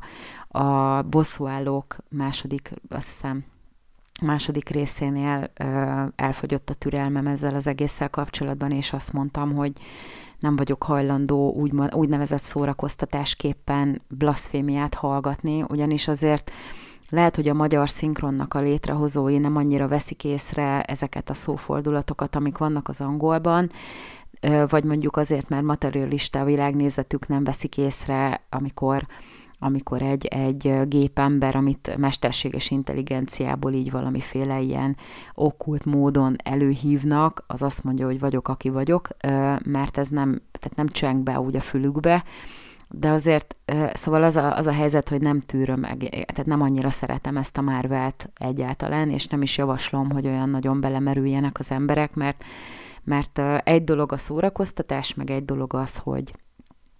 [0.58, 3.44] a bosszúállók második, azt hiszem,
[4.22, 5.50] második részénél
[6.16, 9.72] elfogyott a türelmem ezzel az egésszel kapcsolatban, és azt mondtam, hogy
[10.38, 16.50] nem vagyok hajlandó úgy, úgynevezett szórakoztatásképpen blaszfémiát hallgatni, ugyanis azért
[17.10, 22.58] lehet, hogy a magyar szinkronnak a létrehozói nem annyira veszik észre ezeket a szófordulatokat, amik
[22.58, 23.70] vannak az angolban,
[24.68, 29.06] vagy mondjuk azért, mert materialista világnézetük nem veszik észre, amikor
[29.58, 34.96] amikor egy, egy gépember, amit mesterséges intelligenciából így valamiféle ilyen
[35.34, 39.08] okkult módon előhívnak, az azt mondja, hogy vagyok, aki vagyok,
[39.64, 42.24] mert ez nem, tehát nem cseng be úgy a fülükbe,
[42.88, 43.56] de azért,
[43.92, 47.58] szóval az a, az a helyzet, hogy nem tűröm meg, tehát nem annyira szeretem ezt
[47.58, 52.44] a Marvelt egyáltalán, és nem is javaslom, hogy olyan nagyon belemerüljenek az emberek, mert,
[53.04, 56.34] mert egy dolog a szórakoztatás, meg egy dolog az, hogy,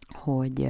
[0.09, 0.69] hogy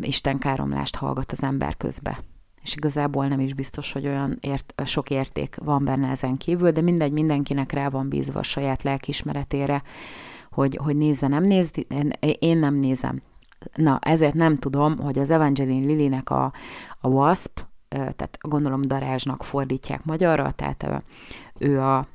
[0.00, 2.18] istenkáromlást hallgat az ember közbe.
[2.62, 6.80] És igazából nem is biztos, hogy olyan ért, sok érték van benne ezen kívül, de
[6.80, 9.82] mindegy, mindenkinek rá van bízva a saját lelkismeretére,
[10.50, 11.70] hogy, hogy nézze, nem néz,
[12.38, 13.20] én nem nézem.
[13.74, 16.52] Na, ezért nem tudom, hogy az Evangeline Lilinek a,
[17.00, 21.04] a Wasp, tehát gondolom darázsnak fordítják magyarra, tehát
[21.58, 22.06] ő a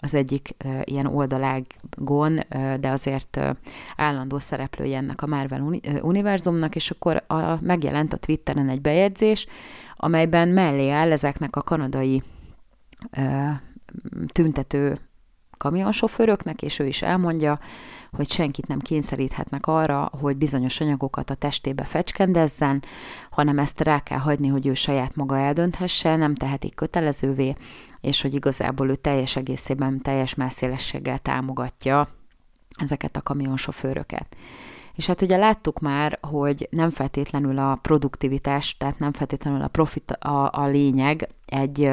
[0.00, 2.40] az egyik ilyen oldalágon,
[2.80, 3.40] de azért
[3.96, 9.46] állandó szereplője ennek a Marvel univerzumnak, és akkor a, megjelent a Twitteren egy bejegyzés,
[9.96, 12.22] amelyben mellé áll ezeknek a kanadai
[14.32, 14.96] tüntető
[15.56, 17.58] kamionsofőröknek, és ő is elmondja,
[18.10, 22.82] hogy senkit nem kényszeríthetnek arra, hogy bizonyos anyagokat a testébe fecskendezzen,
[23.30, 27.54] hanem ezt rá kell hagyni, hogy ő saját maga eldönthesse, nem tehetik kötelezővé,
[28.00, 32.08] és hogy igazából ő teljes egészében, teljes messzélességgel támogatja
[32.76, 34.36] ezeket a kamionsofőröket.
[34.94, 40.10] És hát ugye láttuk már, hogy nem feltétlenül a produktivitás, tehát nem feltétlenül a profit
[40.10, 41.90] a, a lényeg egy,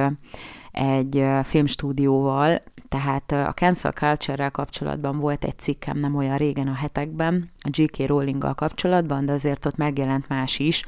[0.71, 7.49] egy filmstúdióval, tehát a cancel culture-rel kapcsolatban volt egy cikkem nem olyan régen a hetekben,
[7.59, 8.05] a G.K.
[8.05, 10.83] Rowling-gal kapcsolatban, de azért ott megjelent más is.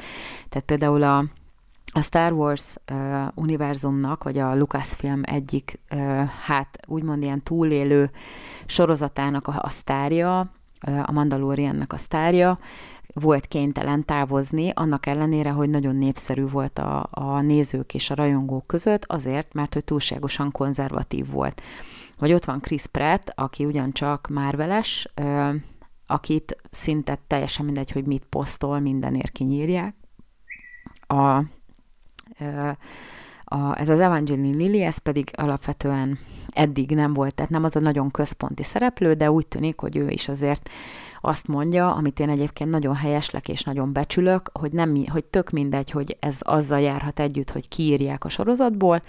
[0.50, 1.26] Tehát például a,
[1.92, 8.12] a Star Wars uh, univerzumnak, vagy a Lucasfilm egyik, uh, hát úgymond ilyen túlélő
[8.66, 10.52] sorozatának a, a sztárja,
[10.88, 12.58] uh, a Mandaloriannak a sztárja,
[13.14, 18.68] volt kénytelen távozni, annak ellenére, hogy nagyon népszerű volt a, a nézők és a rajongók
[18.68, 21.62] között, azért, mert hogy túlságosan konzervatív volt.
[22.18, 25.08] Vagy ott van Chris Pratt, aki ugyancsak márveles,
[26.08, 29.96] akit szinte teljesen mindegy, hogy mit posztol, mindenért kinyírják.
[31.08, 31.42] A,
[33.44, 37.80] a, ez az Evangeline Lilly, ez pedig alapvetően eddig nem volt, tehát nem az a
[37.80, 40.70] nagyon központi szereplő, de úgy tűnik, hogy ő is azért
[41.22, 45.92] azt mondja, amit én egyébként nagyon helyeslek és nagyon becsülök, hogy, nem, hogy tök mindegy,
[45.92, 49.02] hogy ez azzal járhat együtt, hogy kiírják a sorozatból,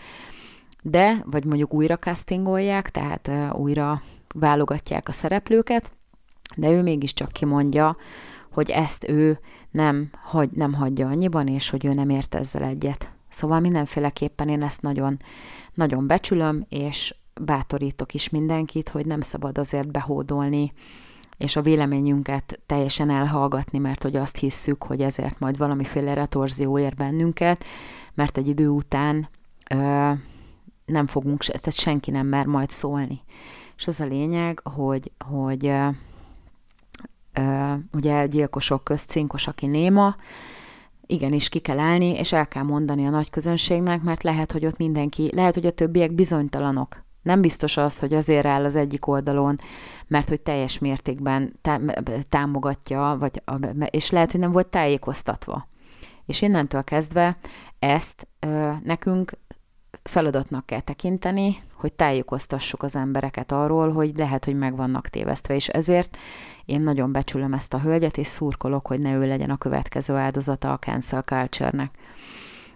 [0.82, 4.02] de, vagy mondjuk újra castingolják, tehát újra
[4.34, 5.92] válogatják a szereplőket,
[6.56, 7.96] de ő mégiscsak kimondja,
[8.50, 9.38] hogy ezt ő
[9.70, 13.10] nem, hagy, nem hagyja annyiban, és hogy ő nem ért ezzel egyet.
[13.30, 15.16] Szóval mindenféleképpen én ezt nagyon,
[15.74, 20.72] nagyon becsülöm, és bátorítok is mindenkit, hogy nem szabad azért behódolni
[21.40, 26.94] és a véleményünket teljesen elhallgatni, mert hogy azt hisszük, hogy ezért majd valamiféle retorzió ér
[26.94, 27.64] bennünket,
[28.14, 29.28] mert egy idő után
[29.70, 30.12] ö,
[30.84, 33.22] nem fogunk, ezt senki nem mer majd szólni.
[33.76, 35.88] És az a lényeg, hogy, hogy ö,
[37.32, 40.16] ö, ugye gyilkosok közt cinkos, aki néma,
[41.10, 44.76] igenis ki kell állni, és el kell mondani a nagy közönségnek, mert lehet, hogy ott
[44.76, 47.04] mindenki, lehet, hogy a többiek bizonytalanok.
[47.22, 49.56] Nem biztos az, hogy azért áll az egyik oldalon,
[50.06, 51.52] mert hogy teljes mértékben
[52.28, 53.42] támogatja, vagy,
[53.90, 55.66] és lehet, hogy nem volt tájékoztatva.
[56.26, 57.36] És innentől kezdve
[57.78, 58.26] ezt
[58.82, 59.32] nekünk
[60.02, 65.68] feladatnak kell tekinteni, hogy tájékoztassuk az embereket arról, hogy lehet, hogy meg vannak tévesztve, és
[65.68, 66.16] ezért
[66.64, 70.72] én nagyon becsülöm ezt a hölgyet, és szurkolok, hogy ne ő legyen a következő áldozata
[70.72, 71.90] a cancel culture-nek.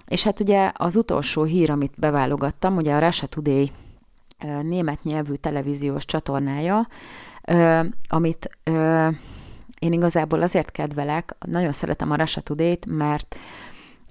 [0.07, 3.71] És hát ugye az utolsó hír, amit beválogattam, ugye a Russia Today
[4.63, 6.89] német nyelvű televíziós csatornája,
[8.09, 8.59] amit
[9.79, 13.37] én igazából azért kedvelek, nagyon szeretem a Russia Today-t, mert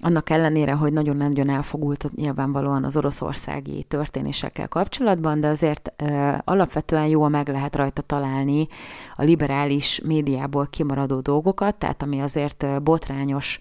[0.00, 7.28] annak ellenére, hogy nagyon-nagyon elfogult nyilvánvalóan az oroszországi történésekkel kapcsolatban, de azért e, alapvetően jól
[7.28, 8.68] meg lehet rajta találni
[9.16, 13.60] a liberális médiából kimaradó dolgokat, tehát ami azért botrányos,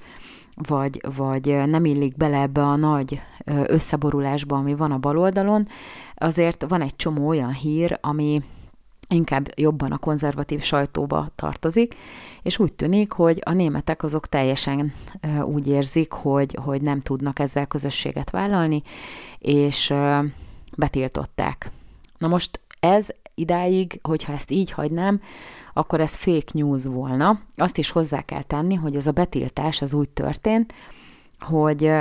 [0.68, 3.22] vagy, vagy nem illik bele ebbe a nagy
[3.66, 5.68] összeborulásba, ami van a baloldalon,
[6.16, 8.42] azért van egy csomó olyan hír, ami
[9.08, 11.96] inkább jobban a konzervatív sajtóba tartozik,
[12.44, 14.94] és úgy tűnik, hogy a németek azok teljesen
[15.44, 18.82] úgy érzik, hogy, hogy nem tudnak ezzel közösséget vállalni,
[19.40, 19.94] és
[20.78, 21.72] betiltották.
[22.18, 25.22] Na most ez idáig, hogyha ezt így hagynám,
[25.74, 27.40] akkor ez fake news volna.
[27.56, 30.74] Azt is hozzá kell tenni, hogy ez a betiltás az úgy történt,
[31.40, 31.92] hogy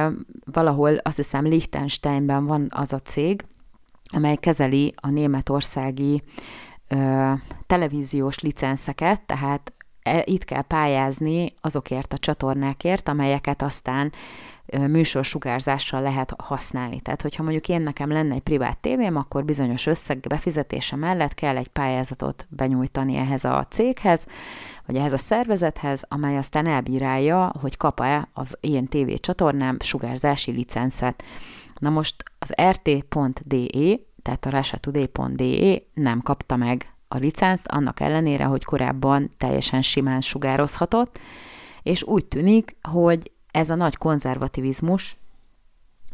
[0.45, 3.45] valahol azt hiszem Liechtensteinben van az a cég,
[4.15, 6.23] amely kezeli a németországi
[6.89, 7.33] ö,
[7.67, 9.73] televíziós licenszeket, tehát
[10.25, 14.13] itt kell pályázni azokért a csatornákért, amelyeket aztán
[14.79, 17.01] műsorsugárzással lehet használni.
[17.01, 21.57] Tehát, hogyha mondjuk én nekem lenne egy privát tévém, akkor bizonyos összeg befizetése mellett kell
[21.57, 24.27] egy pályázatot benyújtani ehhez a céghez,
[24.87, 31.23] vagy ehhez a szervezethez, amely aztán elbírálja, hogy kap-e az ilyen TV csatornám sugárzási licenszet.
[31.79, 33.67] Na most az rt.de,
[34.23, 41.19] tehát a russiatoday.de nem kapta meg a licenszt, annak ellenére, hogy korábban teljesen simán sugározhatott,
[41.83, 45.17] és úgy tűnik, hogy ez a nagy konzervativizmus,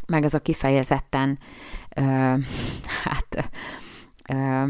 [0.07, 1.39] meg ez a kifejezetten
[1.97, 2.03] ö,
[3.05, 3.51] hát
[4.29, 4.65] ö,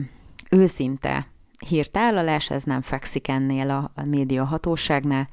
[0.51, 1.27] őszinte
[1.67, 5.29] hírtálalás, ez nem fekszik ennél a, a média hatóságnál,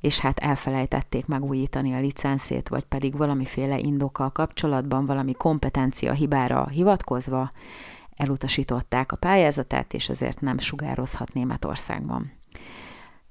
[0.00, 7.52] és hát elfelejtették megújítani a licenszét, vagy pedig valamiféle indokkal kapcsolatban, valami kompetencia hibára hivatkozva
[8.20, 12.32] elutasították a pályázatát, és ezért nem sugározhat Németországban.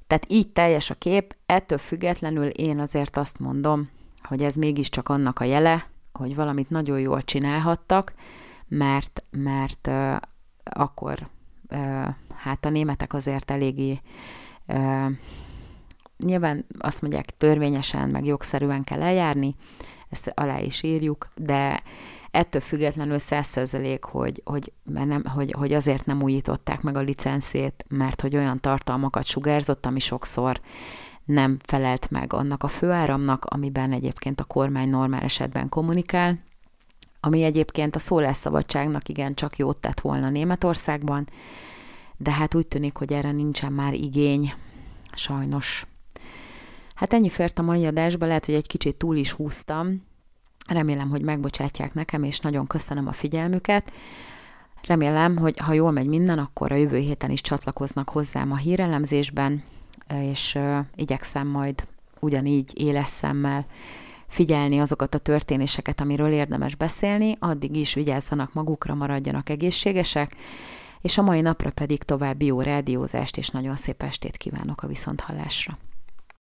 [0.08, 3.90] Tehát így teljes a kép, ettől függetlenül én azért azt mondom,
[4.22, 8.14] hogy ez mégiscsak annak a jele, hogy valamit nagyon jól csinálhattak,
[8.68, 10.16] mert, mert uh,
[10.64, 11.30] akkor
[11.70, 14.00] uh, hát a németek azért eléggé
[14.68, 15.12] uh,
[16.18, 19.56] nyilván azt mondják törvényesen, meg jogszerűen kell eljárni,
[20.10, 21.84] ezt alá is írjuk, de
[22.32, 28.22] ettől függetlenül százszerzelék, hogy, hogy, nem, hogy, hogy azért nem újították meg a licenszét, mert
[28.22, 30.62] hogy olyan tartalmakat sugárzott, ami sokszor
[31.26, 36.40] nem felelt meg annak a főáramnak, amiben egyébként a kormány normál esetben kommunikál,
[37.20, 41.28] ami egyébként a szólásszabadságnak igen csak jót tett volna Németországban,
[42.18, 44.54] de hát úgy tűnik, hogy erre nincsen már igény,
[45.12, 45.86] sajnos.
[46.96, 50.08] Hát ennyi fért a mai adásba, lehet, hogy egy kicsit túl is húztam,
[50.70, 53.92] Remélem, hogy megbocsátják nekem, és nagyon köszönöm a figyelmüket.
[54.84, 59.64] Remélem, hogy ha jól megy minden, akkor a jövő héten is csatlakoznak hozzám a hírelemzésben,
[60.22, 60.60] és
[60.96, 61.88] igyekszem majd
[62.20, 63.66] ugyanígy éles szemmel
[64.28, 70.36] figyelni azokat a történéseket, amiről érdemes beszélni, addig is vigyázzanak magukra, maradjanak egészségesek,
[71.02, 75.78] és a mai napra pedig további jó rádiózást és nagyon szép estét kívánok a viszonthallásra.